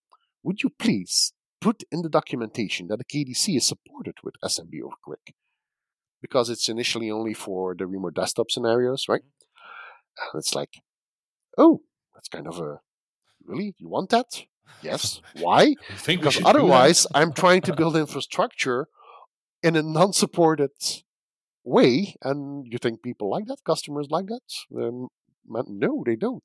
[0.44, 4.96] would you please put in the documentation that the KDC is supported with SMB over
[5.08, 5.34] QUIC
[6.22, 9.22] because it's initially only for the remote desktop scenarios, right?
[10.34, 10.74] And it's like,
[11.58, 11.82] oh,
[12.14, 12.80] that's kind of a
[13.46, 14.44] really you want that?
[14.82, 15.22] Yes.
[15.40, 15.76] Why?
[16.06, 18.88] because otherwise, I'm trying to build infrastructure
[19.64, 20.72] in a non-supported
[21.64, 23.58] way, and you think people like that?
[23.66, 24.42] Customers like that?
[24.76, 25.08] Um,
[25.48, 26.44] no, they don't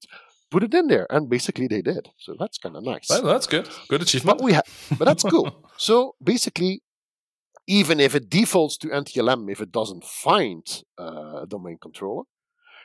[0.51, 2.11] put it in there, and basically they did.
[2.19, 3.09] So that's kind of nice.
[3.11, 3.69] Well, that's good.
[3.89, 4.39] Good achievement.
[4.39, 4.65] But we have,
[4.99, 5.69] but that's cool.
[5.77, 6.83] so basically,
[7.67, 10.65] even if it defaults to NTLM, if it doesn't find
[10.99, 12.25] uh, a domain controller,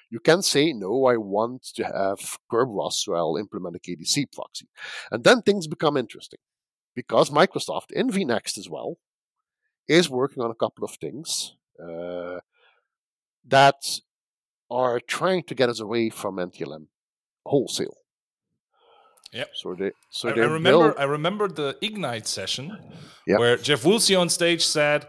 [0.10, 1.06] you can say no.
[1.06, 4.67] I want to have Kerberos, so I'll implement a KDC proxy,
[5.12, 6.39] and then things become interesting
[6.95, 8.97] because Microsoft in vNext as well
[9.88, 12.39] is working on a couple of things uh,
[13.47, 14.00] that
[14.69, 16.88] are trying to get us away from NTLM
[17.45, 17.95] wholesale.
[19.32, 19.45] Yeah.
[19.54, 22.77] So they so I, they I remember build, I remember the Ignite session
[23.27, 23.39] Yep.
[23.39, 25.08] where Jeff Woolsey on stage said,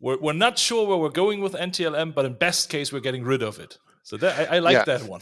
[0.00, 3.22] we're, we're not sure where we're going with NTLM, but in best case, we're getting
[3.24, 3.78] rid of it.
[4.02, 4.84] So that, I, I like Yeah.
[4.84, 5.20] that one.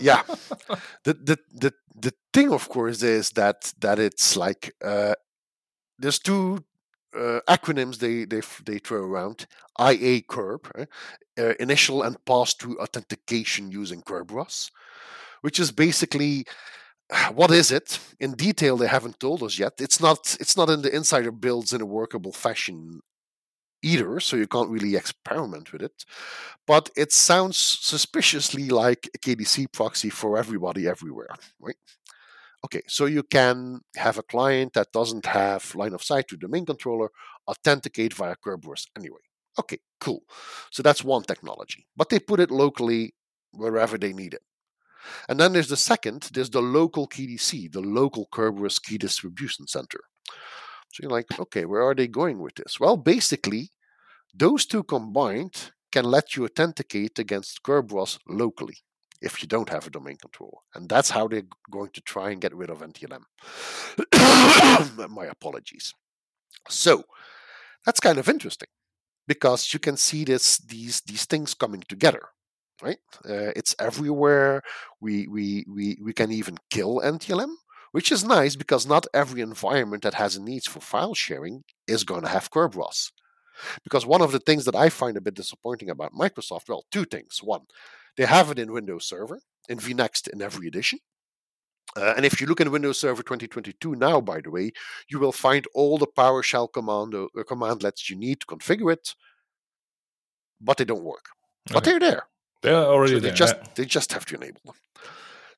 [0.00, 0.22] yeah.
[1.04, 5.14] The, the the the thing of course is that that it's like uh,
[5.98, 6.64] there's two
[7.14, 9.46] uh, acronyms they they they throw around
[9.78, 10.84] IAKerb eh?
[11.38, 14.70] uh, initial and pass through authentication using Kerberos,
[15.42, 16.46] which is basically
[17.32, 18.00] what is it?
[18.18, 19.74] In detail they haven't told us yet.
[19.78, 23.00] It's not it's not in the insider builds in a workable fashion
[23.82, 26.04] either so you can't really experiment with it.
[26.66, 31.28] But it sounds suspiciously like a kdc proxy for everybody everywhere
[31.60, 31.76] right?
[32.64, 36.48] Okay so you can have a client that doesn't have line of sight to the
[36.48, 37.10] main controller
[37.48, 39.20] authenticate via kerberos anyway.
[39.58, 40.22] Okay cool.
[40.72, 43.14] So that's one technology but they put it locally
[43.52, 44.42] wherever they need it
[45.28, 50.00] and then there's the second, there's the local KDC, the local Kerberos key distribution center.
[50.92, 52.80] So you're like, okay, where are they going with this?
[52.80, 53.70] Well, basically,
[54.34, 58.76] those two combined can let you authenticate against Kerberos locally
[59.20, 60.58] if you don't have a domain controller.
[60.74, 63.22] And that's how they're going to try and get rid of NTLM.
[65.10, 65.92] My apologies.
[66.68, 67.04] So
[67.84, 68.68] that's kind of interesting
[69.26, 72.22] because you can see this these these things coming together
[72.82, 72.98] right?
[73.24, 74.62] Uh, it's everywhere.
[75.00, 77.52] We, we we we can even kill NTLM,
[77.92, 82.22] which is nice because not every environment that has needs for file sharing is going
[82.22, 83.10] to have Kerberos.
[83.84, 87.04] Because one of the things that I find a bit disappointing about Microsoft, well, two
[87.04, 87.40] things.
[87.42, 87.62] One,
[88.16, 90.98] they have it in Windows Server, in vNext in every edition.
[91.96, 94.72] Uh, and if you look in Windows Server 2022 now, by the way,
[95.08, 99.14] you will find all the PowerShell commando, uh, commandlets you need to configure it,
[100.60, 101.24] but they don't work.
[101.72, 102.24] But they're there.
[102.62, 103.34] They're already So they there.
[103.34, 103.68] just yeah.
[103.74, 104.74] they just have to enable them.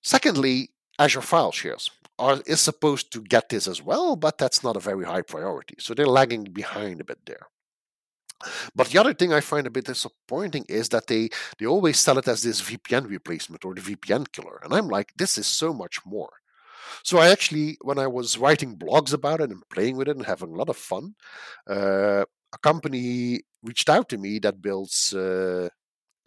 [0.03, 4.77] Secondly, Azure File Shares are is supposed to get this as well, but that's not
[4.77, 5.77] a very high priority.
[5.79, 7.47] So they're lagging behind a bit there.
[8.75, 12.19] But the other thing I find a bit disappointing is that they they always sell
[12.19, 15.73] it as this VPN replacement or the VPN killer, and I'm like, this is so
[15.73, 16.31] much more.
[17.03, 20.27] So I actually, when I was writing blogs about it and playing with it and
[20.27, 21.15] having a lot of fun,
[21.69, 25.69] uh, a company reached out to me that builds uh,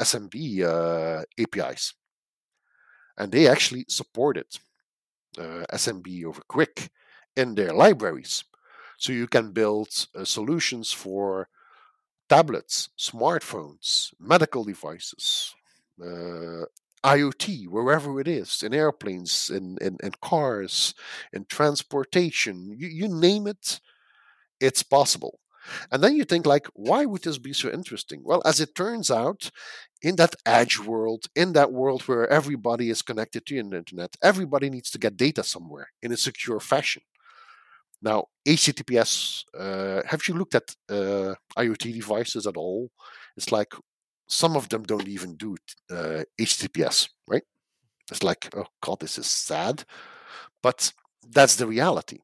[0.02, 1.94] SMB uh, APIs,
[3.18, 4.48] and they actually supported
[5.38, 6.90] uh, SMB over QUIC
[7.36, 8.44] in their libraries.
[8.98, 11.48] So you can build uh, solutions for
[12.30, 15.54] tablets, smartphones, medical devices,
[16.02, 16.66] uh,
[17.04, 20.94] IoT, wherever it is, in airplanes, in, in, in cars,
[21.34, 23.80] in transportation, you, you name it,
[24.60, 25.40] it's possible.
[25.92, 28.22] And then you think, like, why would this be so interesting?
[28.24, 29.52] Well, as it turns out,
[30.02, 34.70] in that edge world, in that world where everybody is connected to the internet, everybody
[34.70, 37.04] needs to get data somewhere in a secure fashion.
[38.02, 42.90] Now, HTTPS, uh, have you looked at uh, IoT devices at all?
[43.38, 43.74] It's like
[44.28, 45.56] some of them don't even do
[45.92, 47.44] uh, HTTPS, right?
[48.10, 49.84] It's like, oh God, this is sad.
[50.64, 50.92] But
[51.30, 52.20] that's the reality.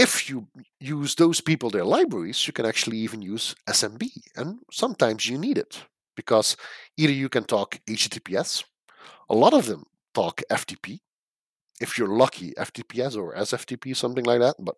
[0.00, 0.46] If you
[0.80, 4.08] use those people, their libraries, you can actually even use SMB.
[4.34, 5.84] And sometimes you need it
[6.16, 6.56] because
[6.96, 8.64] either you can talk HTTPS,
[9.28, 9.84] a lot of them
[10.14, 11.00] talk FTP.
[11.82, 14.56] If you're lucky, FTPS or SFTP, something like that.
[14.58, 14.76] But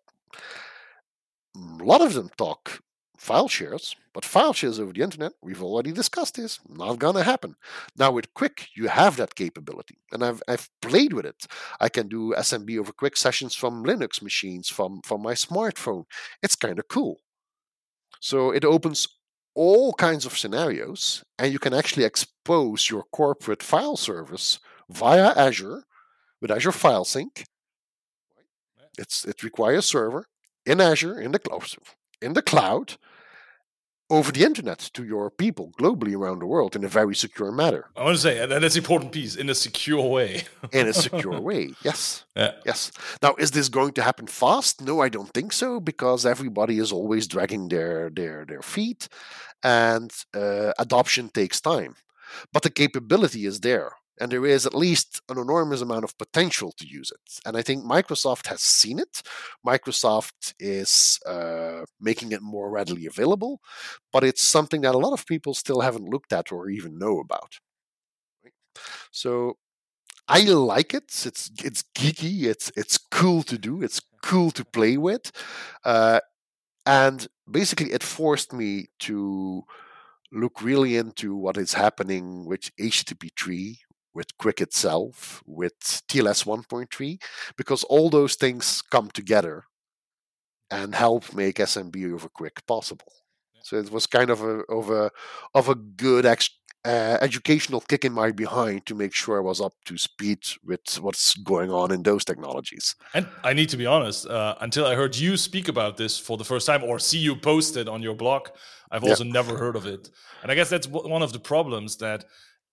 [1.56, 2.80] mm, a lot of them talk
[3.22, 7.54] file shares, but file shares over the internet, we've already discussed this, not gonna happen.
[7.96, 11.46] Now with QUIC, you have that capability, and I've I've played with it.
[11.80, 16.04] I can do SMB over QUIC sessions from Linux machines, from from my smartphone.
[16.42, 17.20] It's kind of cool.
[18.20, 19.06] So it opens
[19.54, 24.58] all kinds of scenarios, and you can actually expose your corporate file service
[24.90, 25.84] via Azure
[26.40, 27.44] with Azure File Sync.
[28.98, 30.26] It's it requires server
[30.66, 31.66] in Azure in the cloud
[32.22, 32.96] in the cloud
[34.12, 37.86] over the internet to your people globally around the world in a very secure manner.
[37.96, 40.44] I want to say, and that's important piece, in a secure way.
[40.72, 42.24] in a secure way, yes.
[42.36, 42.52] Yeah.
[42.66, 42.92] Yes.
[43.22, 44.82] Now, is this going to happen fast?
[44.82, 49.08] No, I don't think so, because everybody is always dragging their their their feet,
[49.62, 51.94] and uh, adoption takes time.
[52.52, 56.72] But the capability is there and there is at least an enormous amount of potential
[56.78, 57.40] to use it.
[57.44, 59.20] And I think Microsoft has seen it.
[59.66, 63.60] Microsoft is uh, making it more readily available,
[64.12, 67.18] but it's something that a lot of people still haven't looked at or even know
[67.18, 67.58] about.
[69.10, 69.56] So
[70.28, 71.06] I like it.
[71.26, 72.44] It's it's geeky.
[72.44, 73.82] It's it's cool to do.
[73.82, 75.32] It's cool to play with,
[75.84, 76.20] uh,
[76.86, 79.64] and basically, it forced me to
[80.32, 83.76] look really into what is happening with HTTP3,
[84.14, 87.22] with QUIC itself, with TLS 1.3,
[87.56, 89.64] because all those things come together
[90.70, 93.12] and help make SMB over QUIC possible.
[93.62, 95.10] So it was kind of a of a
[95.54, 96.50] of a good ex,
[96.84, 100.98] uh, educational kick in my behind to make sure I was up to speed with
[101.00, 102.96] what's going on in those technologies.
[103.14, 106.36] And I need to be honest, uh, until I heard you speak about this for
[106.36, 108.48] the first time or see you post it on your blog,
[108.90, 109.32] I've also yeah.
[109.32, 110.10] never heard of it.
[110.42, 112.24] And I guess that's one of the problems that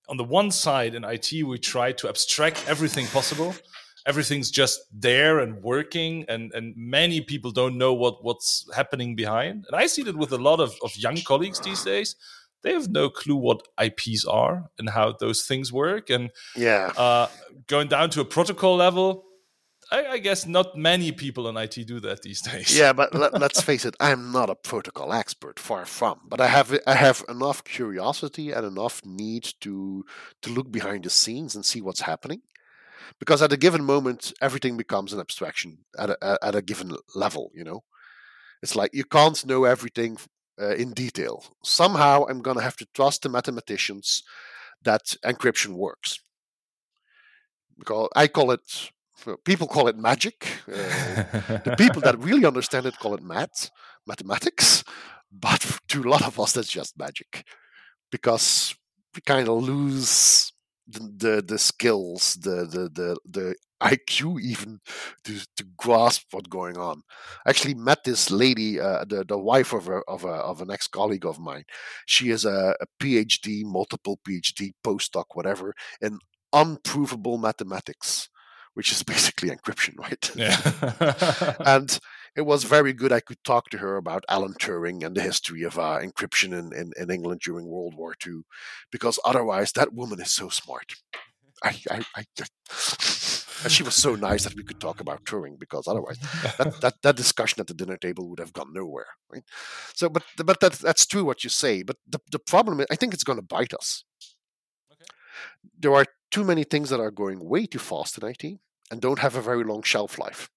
[0.09, 3.55] on the one side in IT, we try to abstract everything possible.
[4.05, 9.65] Everything's just there and working, and, and many people don't know what, what's happening behind.
[9.67, 12.15] And I see that with a lot of, of young colleagues these days.
[12.61, 16.09] They have no clue what IPs are and how those things work.
[16.09, 17.27] And yeah, uh,
[17.67, 19.25] going down to a protocol level,
[19.91, 22.77] I, I, guess not many people in IT do that these days.
[22.77, 26.19] Yeah, but let, us face it, I'm not a protocol expert, far from.
[26.27, 30.05] But I have I have enough curiosity and enough need to
[30.41, 32.41] to look behind the scenes and see what's happening,
[33.19, 37.51] because at a given moment, everything becomes an abstraction at a, at a given level.
[37.55, 37.83] You know,
[38.61, 40.17] it's like you can't know everything
[40.61, 41.43] uh, in detail.
[41.63, 44.23] Somehow, I'm gonna have to trust the mathematicians
[44.83, 46.19] that encryption works.
[47.77, 48.91] Because I call it
[49.45, 50.47] people call it magic.
[50.67, 50.73] Uh,
[51.63, 53.69] the people that really understand it call it math,
[54.07, 54.83] mathematics.
[55.31, 57.45] But to a lot of us, that's just magic,
[58.11, 58.75] because
[59.13, 60.51] we kind of lose
[60.87, 64.79] the, the, the skills, the the the the IQ even
[65.23, 67.03] to to grasp what's going on.
[67.45, 70.71] I actually met this lady, uh, the the wife of a, of a, of an
[70.71, 71.63] ex colleague of mine.
[72.05, 76.19] She is a, a PhD, multiple PhD, postdoc, whatever, in
[76.51, 78.29] unprovable mathematics
[78.79, 80.31] which is basically encryption, right?
[80.37, 81.55] Yeah.
[81.75, 81.99] and
[82.33, 83.11] it was very good.
[83.11, 86.71] I could talk to her about Alan Turing and the history of uh, encryption in,
[86.73, 88.43] in, in, England during World War II,
[88.89, 90.93] because otherwise, that woman is so smart.
[91.61, 92.23] I, I, I,
[93.63, 96.17] and she was so nice that we could talk about Turing, because otherwise,
[96.57, 99.43] that, that, that discussion at the dinner table would have gone nowhere, right?
[99.93, 101.83] So, but but that, that's true what you say.
[101.83, 104.05] But the, the problem, is, I think it's going to bite us.
[104.93, 105.09] Okay.
[105.77, 108.59] There are too many things that are going way too fast in IT
[108.89, 110.49] and don't have a very long shelf life.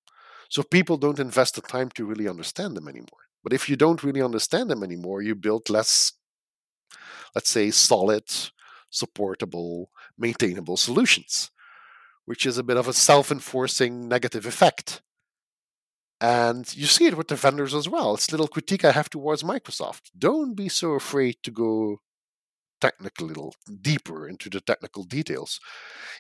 [0.49, 3.23] So people don't invest the time to really understand them anymore.
[3.43, 6.13] But if you don't really understand them anymore, you build less,
[7.35, 8.25] let's say, solid,
[8.91, 11.51] supportable, maintainable solutions,
[12.25, 15.03] which is a bit of a self enforcing negative effect.
[16.21, 18.15] And you see it with the vendors as well.
[18.15, 20.13] It's a little critique I have towards Microsoft.
[20.17, 22.01] Don't be so afraid to go
[22.83, 25.61] technical little deeper into the technical details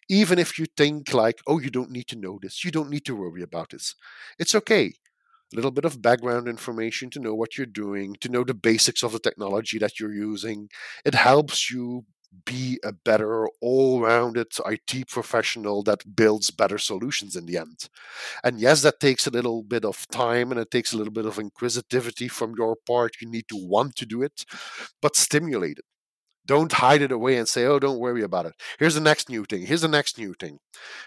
[0.08, 3.04] even if you think like oh you don't need to know this you don't need
[3.04, 3.94] to worry about this
[4.38, 4.92] it's okay
[5.52, 9.02] a little bit of background information to know what you're doing to know the basics
[9.02, 10.68] of the technology that you're using
[11.04, 12.04] it helps you
[12.46, 17.88] be a better all-rounded IT professional that builds better solutions in the end.
[18.42, 21.26] And yes, that takes a little bit of time and it takes a little bit
[21.26, 23.16] of inquisitivity from your part.
[23.20, 24.46] You need to want to do it,
[25.02, 25.84] but stimulate it.
[26.46, 28.54] Don't hide it away and say, oh, don't worry about it.
[28.78, 29.66] Here's the next new thing.
[29.66, 30.58] Here's the next new thing.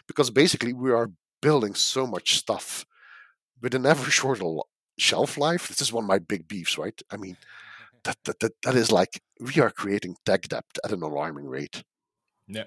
[0.08, 2.86] Because basically, we are building so much stuff
[3.62, 4.46] with an ever shorter
[4.98, 5.68] shelf life.
[5.68, 7.00] This is one of my big beefs, right?
[7.12, 7.38] I mean,
[8.04, 11.84] that, that, that, that is like we are creating tech debt at an alarming rate.
[12.48, 12.64] Yeah.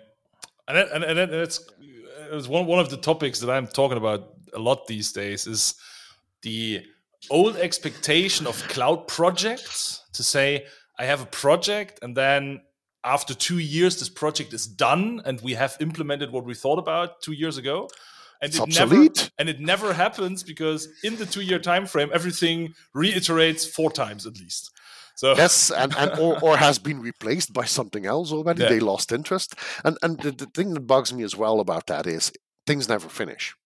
[0.66, 3.96] And, that, and, and it's, uh, it's one, one of the topics that I'm talking
[3.96, 5.74] about a lot these days is
[6.42, 6.84] the
[7.30, 10.66] old expectation of cloud projects to say
[10.98, 12.60] I have a project and then
[13.04, 17.20] after two years this project is done and we have implemented what we thought about
[17.22, 17.88] two years ago
[18.42, 19.16] and It's it obsolete.
[19.16, 23.90] never and it never happens because in the two year time frame everything reiterates four
[23.90, 24.70] times at least
[25.14, 28.62] so yes, and, and or, or has been replaced by something else already.
[28.62, 28.68] Yeah.
[28.68, 32.06] They lost interest, and and the, the thing that bugs me as well about that
[32.06, 32.30] is
[32.68, 33.56] things never finish.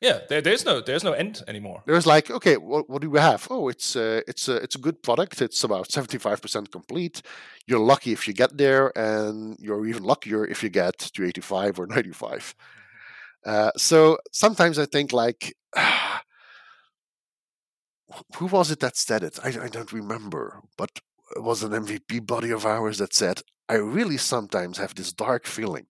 [0.00, 3.18] Yeah there, there's no there's no end anymore There's like, okay, what, what do we
[3.18, 3.46] have?
[3.50, 5.40] Oh, it's a, it's a, it's a good product.
[5.40, 7.22] It's about seventy five percent complete.
[7.66, 11.40] You're lucky if you get there, and you're even luckier if you get to eighty
[11.40, 12.54] five or ninety five.
[13.44, 15.54] Uh, so sometimes I think like,
[18.36, 19.38] who was it that said it?
[19.42, 20.90] I, I don't remember, but
[21.36, 25.46] it was an MVP body of ours that said, I really sometimes have this dark
[25.46, 25.86] feeling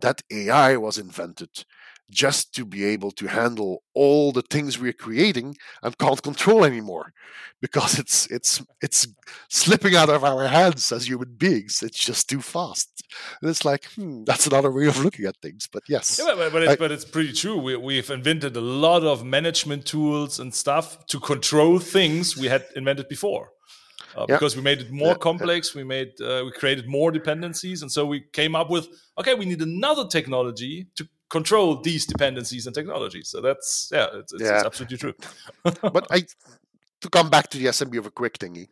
[0.00, 1.64] that AI was invented
[2.12, 7.12] just to be able to handle all the things we're creating and can't control anymore
[7.60, 9.06] because it's it's it's
[9.48, 12.88] slipping out of our hands as human beings it's just too fast
[13.40, 16.52] and it's like hmm, that's another way of looking at things but yes Yeah, but,
[16.52, 17.56] but, it's, I- but it's pretty true.
[17.66, 22.64] We, we've invented a lot of management tools and stuff to control things we had
[22.76, 23.44] invented before.
[24.16, 24.36] Uh, Yeah.
[24.36, 27.90] Because we made it more Yeah, complex, we made uh, we created more dependencies, and
[27.96, 28.84] so we came up with
[29.18, 31.02] okay, we need another technology to
[31.32, 33.28] control these dependencies and technologies.
[33.28, 35.14] So that's yeah, it's, it's, it's absolutely true.
[35.64, 36.26] but I
[37.00, 38.68] to come back to the SMB of a QUIC thingy,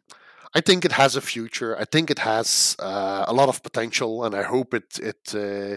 [0.55, 1.73] I think it has a future.
[1.83, 5.77] I think it has uh, a lot of potential, and I hope it it uh,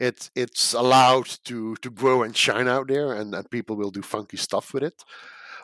[0.00, 4.02] it it's allowed to to grow and shine out there, and, and people will do
[4.02, 5.04] funky stuff with it.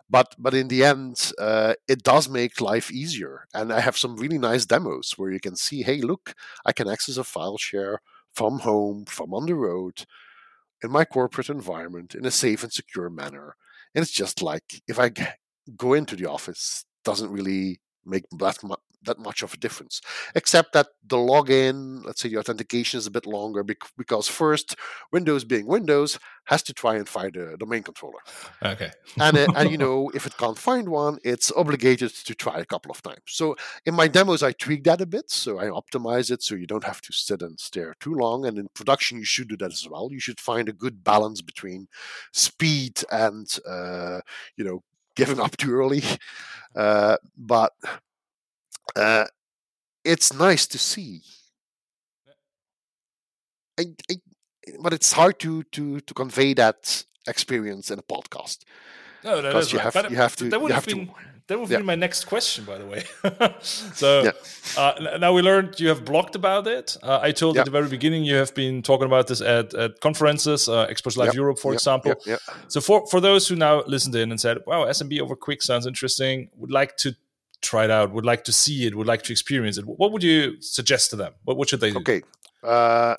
[0.08, 4.16] But but in the end, uh, it does make life easier, and I have some
[4.16, 8.00] really nice demos where you can see, hey, look, I can access a file share
[8.32, 10.04] from home, from on the road,
[10.82, 13.56] in my corporate environment in a safe and secure manner.
[13.94, 15.10] And it's just like if I
[15.76, 18.62] go into the office, doesn't really make that
[19.04, 20.00] that much of a difference,
[20.34, 24.76] except that the login, let's say the authentication is a bit longer bec- because first,
[25.12, 28.18] Windows being Windows, has to try and find a domain controller,
[28.64, 28.90] Okay.
[29.18, 32.64] and uh, and you know if it can't find one, it's obligated to try a
[32.64, 33.22] couple of times.
[33.26, 36.66] So in my demos, I tweak that a bit, so I optimize it so you
[36.66, 38.46] don't have to sit and stare too long.
[38.46, 40.08] And in production, you should do that as well.
[40.10, 41.88] You should find a good balance between
[42.32, 44.20] speed and uh,
[44.56, 44.82] you know
[45.16, 46.02] giving up too early.
[46.74, 47.72] Uh, but
[48.96, 49.24] uh,
[50.04, 51.22] it's nice to see.
[53.78, 54.14] I, I,
[54.82, 58.58] but it's hard to to to convey that experience in a podcast.
[59.24, 59.84] No, that Because you right.
[59.84, 61.10] have- But you have to- That would have have to- been
[61.46, 61.78] that would Yeah.
[61.78, 63.02] be my next question, by the way.
[63.60, 64.32] so Yeah.
[64.76, 66.96] uh, now we learned you have blogged about it.
[67.02, 67.62] Uh, I told Yeah.
[67.62, 71.16] at the very beginning you have been talking about this at, at conferences, uh, Experts
[71.16, 72.14] Live Europe, for example.
[72.68, 75.86] So for for those who now listened in and said, "Wow, SMB over QUIC sounds
[75.86, 77.14] interesting," would like to
[77.60, 79.84] try it out, would like to see it, would like to experience it.
[79.86, 81.34] What would you suggest to them?
[81.44, 81.98] What, what should they do?
[81.98, 82.22] Okay.
[82.62, 83.16] Uh,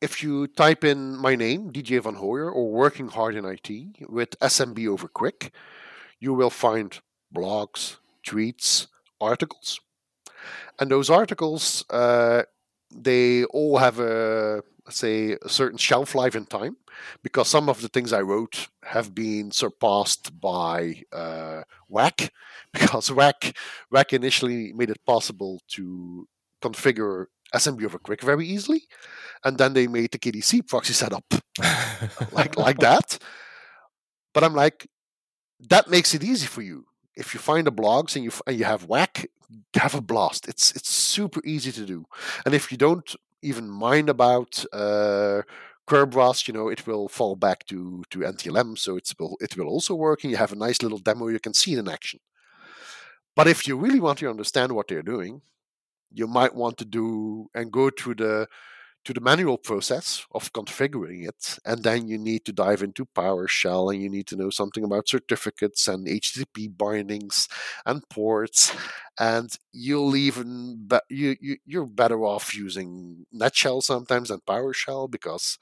[0.00, 4.38] if you type in my name, DJ Van Hoye, or Working Hard in IT with
[4.40, 5.50] SMB over QUIC,
[6.20, 7.00] you will find
[7.34, 8.86] blogs, tweets,
[9.20, 9.80] articles.
[10.78, 12.42] And those articles, uh,
[12.94, 16.76] they all have a, let's say, a certain shelf life in time
[17.22, 22.30] because some of the things I wrote have been surpassed by uh, WAC
[22.72, 23.56] because WAC,
[23.92, 26.28] WAC initially made it possible to
[26.62, 28.82] configure SMB over QUIC very easily,
[29.44, 31.24] and then they made the KDC proxy setup
[32.32, 33.18] like like that.
[34.32, 34.88] But I'm like,
[35.68, 36.86] that makes it easy for you.
[37.16, 39.26] If you find the blogs and you and you have WAC,
[39.76, 40.48] have a blast.
[40.48, 42.06] It's it's super easy to do.
[42.44, 43.14] And if you don't
[43.44, 45.42] even mind about uh,
[45.86, 49.68] Kerberos, you know, it will fall back to to NTLM, so it's will it will
[49.68, 50.24] also work.
[50.24, 52.20] And you have a nice little demo you can see it in action.
[53.36, 55.42] But if you really want to understand what they're doing,
[56.12, 58.48] you might want to do and go through the
[59.04, 63.92] to the manual process of configuring it and then you need to dive into PowerShell
[63.92, 67.48] and you need to know something about certificates and HTTP bindings
[67.86, 68.74] and ports
[69.18, 75.58] and you'll even be, you, you you're better off using NetShell sometimes than PowerShell because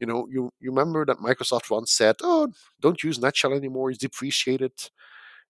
[0.00, 2.48] you know you, you remember that Microsoft once said oh
[2.80, 4.72] don't use NetShell anymore it's depreciated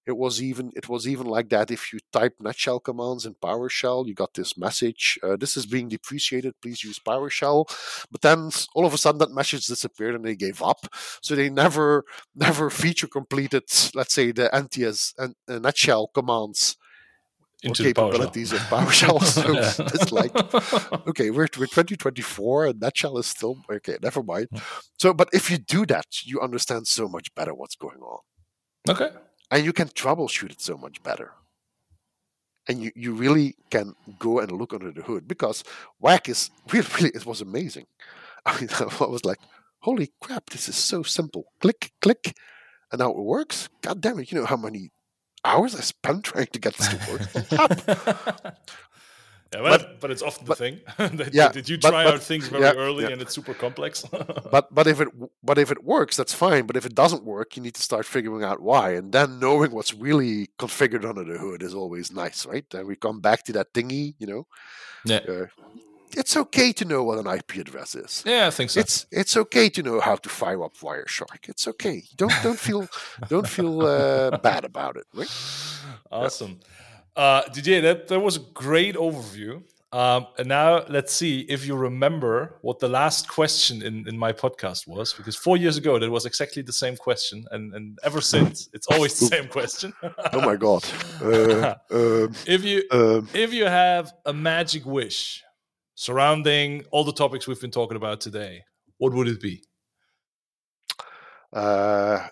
[0.06, 4.06] it was even it was even like that if you type netshell commands in PowerShell,
[4.06, 6.54] you got this message: uh, "This is being depreciated.
[6.60, 7.68] Please use PowerShell."
[8.10, 10.86] But then all of a sudden that message disappeared and they gave up.
[11.20, 16.76] So they never never feature completed, let's say, the NTS and uh, netshell commands
[17.62, 18.10] Into the PowerShell.
[18.10, 19.22] capabilities of PowerShell.
[19.36, 20.34] so it's like
[21.06, 23.98] okay, we're, we're 2024 and NetShell is still okay.
[24.02, 24.48] Never mind.
[24.98, 28.18] So, but if you do that, you understand so much better what's going on
[28.88, 29.10] okay.
[29.52, 31.32] And you can troubleshoot it so much better.
[32.68, 35.62] And you, you really can go and look under the hood because
[36.02, 37.86] WAC is really, really it was amazing.
[38.46, 39.38] I mean, I was like,
[39.80, 41.44] holy crap, this is so simple.
[41.60, 42.34] Click, click,
[42.90, 43.68] and now it works.
[43.82, 44.90] God damn it, you know how many
[45.44, 48.56] hours I spent trying to get this to work.
[49.52, 50.80] Yeah, well, but, but it's often but, the thing.
[51.16, 53.10] that, yeah, did you try but, out things very yeah, early yeah.
[53.10, 54.02] and it's super complex?
[54.50, 55.08] but but if it
[55.42, 56.66] but if it works, that's fine.
[56.66, 59.72] But if it doesn't work, you need to start figuring out why, and then knowing
[59.72, 62.64] what's really configured under the hood is always nice, right?
[62.72, 64.46] And we come back to that thingy, you know.
[65.04, 65.20] Yeah.
[65.28, 65.46] Uh,
[66.16, 68.22] it's okay to know what an IP address is.
[68.26, 68.80] Yeah, I think so.
[68.80, 71.48] It's it's okay to know how to fire up Wireshark.
[71.48, 72.04] It's okay.
[72.16, 72.88] Don't don't feel
[73.28, 75.06] don't feel uh, bad about it.
[75.14, 75.30] Right?
[76.10, 76.60] Awesome.
[76.60, 76.91] Yeah.
[77.14, 79.62] Uh, DJ, that that was a great overview.
[79.92, 84.32] Um, and now let's see if you remember what the last question in, in my
[84.32, 88.22] podcast was, because four years ago that was exactly the same question, and, and ever
[88.22, 89.92] since it's always the same question.
[90.32, 90.82] oh my god!
[91.22, 95.42] Uh, um, if you um, if you have a magic wish
[95.94, 98.64] surrounding all the topics we've been talking about today,
[98.96, 99.62] what would it be?
[101.52, 102.26] Uh,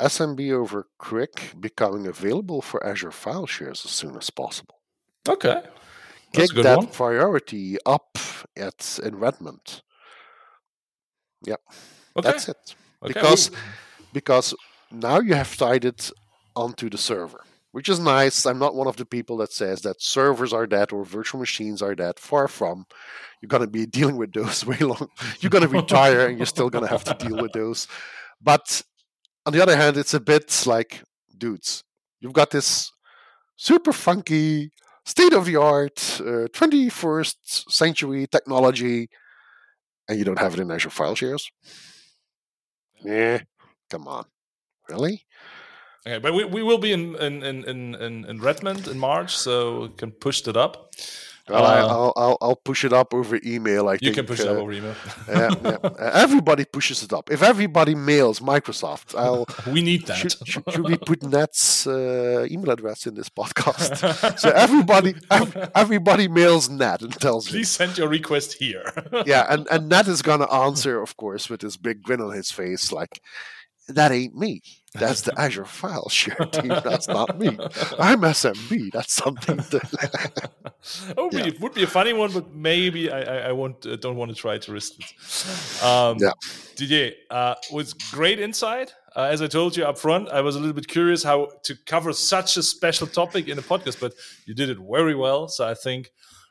[0.00, 4.78] SMB over QUIC becoming available for Azure file shares as soon as possible.
[5.28, 5.62] Okay
[6.36, 6.86] kick that one.
[6.88, 8.18] priority up
[8.56, 9.82] at in Redmond.
[11.44, 11.56] Yeah,
[12.16, 12.30] okay.
[12.30, 12.74] that's it.
[13.02, 13.12] Okay.
[13.12, 13.50] Because
[14.12, 14.54] because
[14.90, 16.10] now you have tied it
[16.54, 18.46] onto the server, which is nice.
[18.46, 21.82] I'm not one of the people that says that servers are dead or virtual machines
[21.82, 22.18] are dead.
[22.18, 22.86] Far from.
[23.40, 25.08] You're going to be dealing with those way long.
[25.40, 27.86] You're going to retire and you're still going to have to deal with those.
[28.40, 28.82] But
[29.46, 31.02] on the other hand, it's a bit like,
[31.38, 31.84] dudes,
[32.20, 32.90] you've got this
[33.54, 34.72] super funky
[35.04, 39.08] state of the art, uh, 21st century technology,
[40.08, 41.48] and you don't have it in Azure file shares?
[43.04, 43.40] Yeah,
[43.88, 44.24] come on.
[44.88, 45.22] Really?
[46.06, 49.82] Okay, but we, we will be in, in, in, in, in Redmond in March, so
[49.82, 50.92] we can push that up.
[51.48, 53.88] Well, uh, I'll, I'll, I'll push it up over email.
[53.88, 54.94] I you think, can push uh, it up over email.
[55.28, 55.70] yeah, yeah.
[55.82, 57.30] Uh, everybody pushes it up.
[57.30, 59.46] If everybody mails Microsoft, I'll.
[59.72, 60.16] we need that.
[60.16, 64.38] Should, should, should we put Ned's uh, email address in this podcast?
[64.38, 65.14] so everybody,
[65.74, 67.86] everybody mails Ned and tells Please me.
[67.86, 68.92] send your request here.
[69.24, 72.50] yeah, and and Net is gonna answer, of course, with this big grin on his
[72.50, 73.20] face, like
[73.88, 74.62] that ain't me.
[74.94, 76.68] That's the Azure file share team.
[76.68, 77.48] That's not me.
[77.98, 78.92] I'm SMB.
[78.92, 79.56] That's something.
[79.56, 80.50] That
[81.16, 81.46] oh, yeah.
[81.46, 83.84] it would be a funny one, but maybe I, I, I won't.
[83.86, 85.84] Uh, don't want to try to risk it.
[85.84, 86.30] Um, yeah.
[86.74, 88.94] DJ, uh, was great insight.
[89.14, 91.74] Uh, as I told you up front, I was a little bit curious how to
[91.86, 94.12] cover such a special topic in a podcast, but
[94.44, 95.48] you did it very well.
[95.48, 96.10] So I think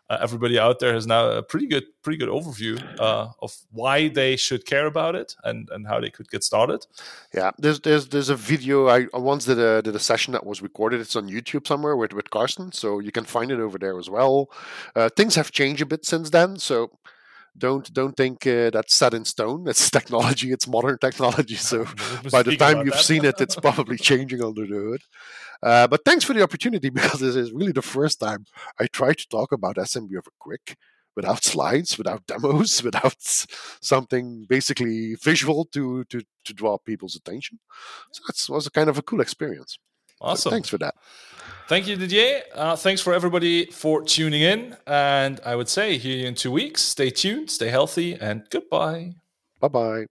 [0.09, 4.07] uh, everybody out there has now a pretty good pretty good overview uh, of why
[4.07, 6.85] they should care about it and and how they could get started.
[7.33, 10.61] Yeah, there's there's there's a video I once did a did a session that was
[10.61, 11.01] recorded.
[11.01, 14.09] It's on YouTube somewhere with with Carsten, so you can find it over there as
[14.09, 14.49] well.
[14.95, 16.91] Uh, things have changed a bit since then, so
[17.57, 19.67] don't don't think uh, that's set in stone.
[19.67, 20.51] It's technology.
[20.51, 21.55] It's modern technology.
[21.65, 21.85] So
[22.31, 25.01] by the time you've seen it, it's probably changing under the hood.
[25.61, 28.45] Uh, but thanks for the opportunity because this is really the first time
[28.79, 30.75] I try to talk about SMB over QUIC
[31.15, 37.59] without slides, without demos, without something basically visual to to to draw people's attention.
[38.11, 39.79] So that was a kind of a cool experience.
[40.21, 40.49] Awesome.
[40.49, 40.95] So thanks for that.
[41.67, 42.43] Thank you, Didier.
[42.53, 44.77] Uh, thanks for everybody for tuning in.
[44.87, 46.81] And I would say, hear you in two weeks.
[46.81, 49.15] Stay tuned, stay healthy, and goodbye.
[49.59, 50.05] Bye bye.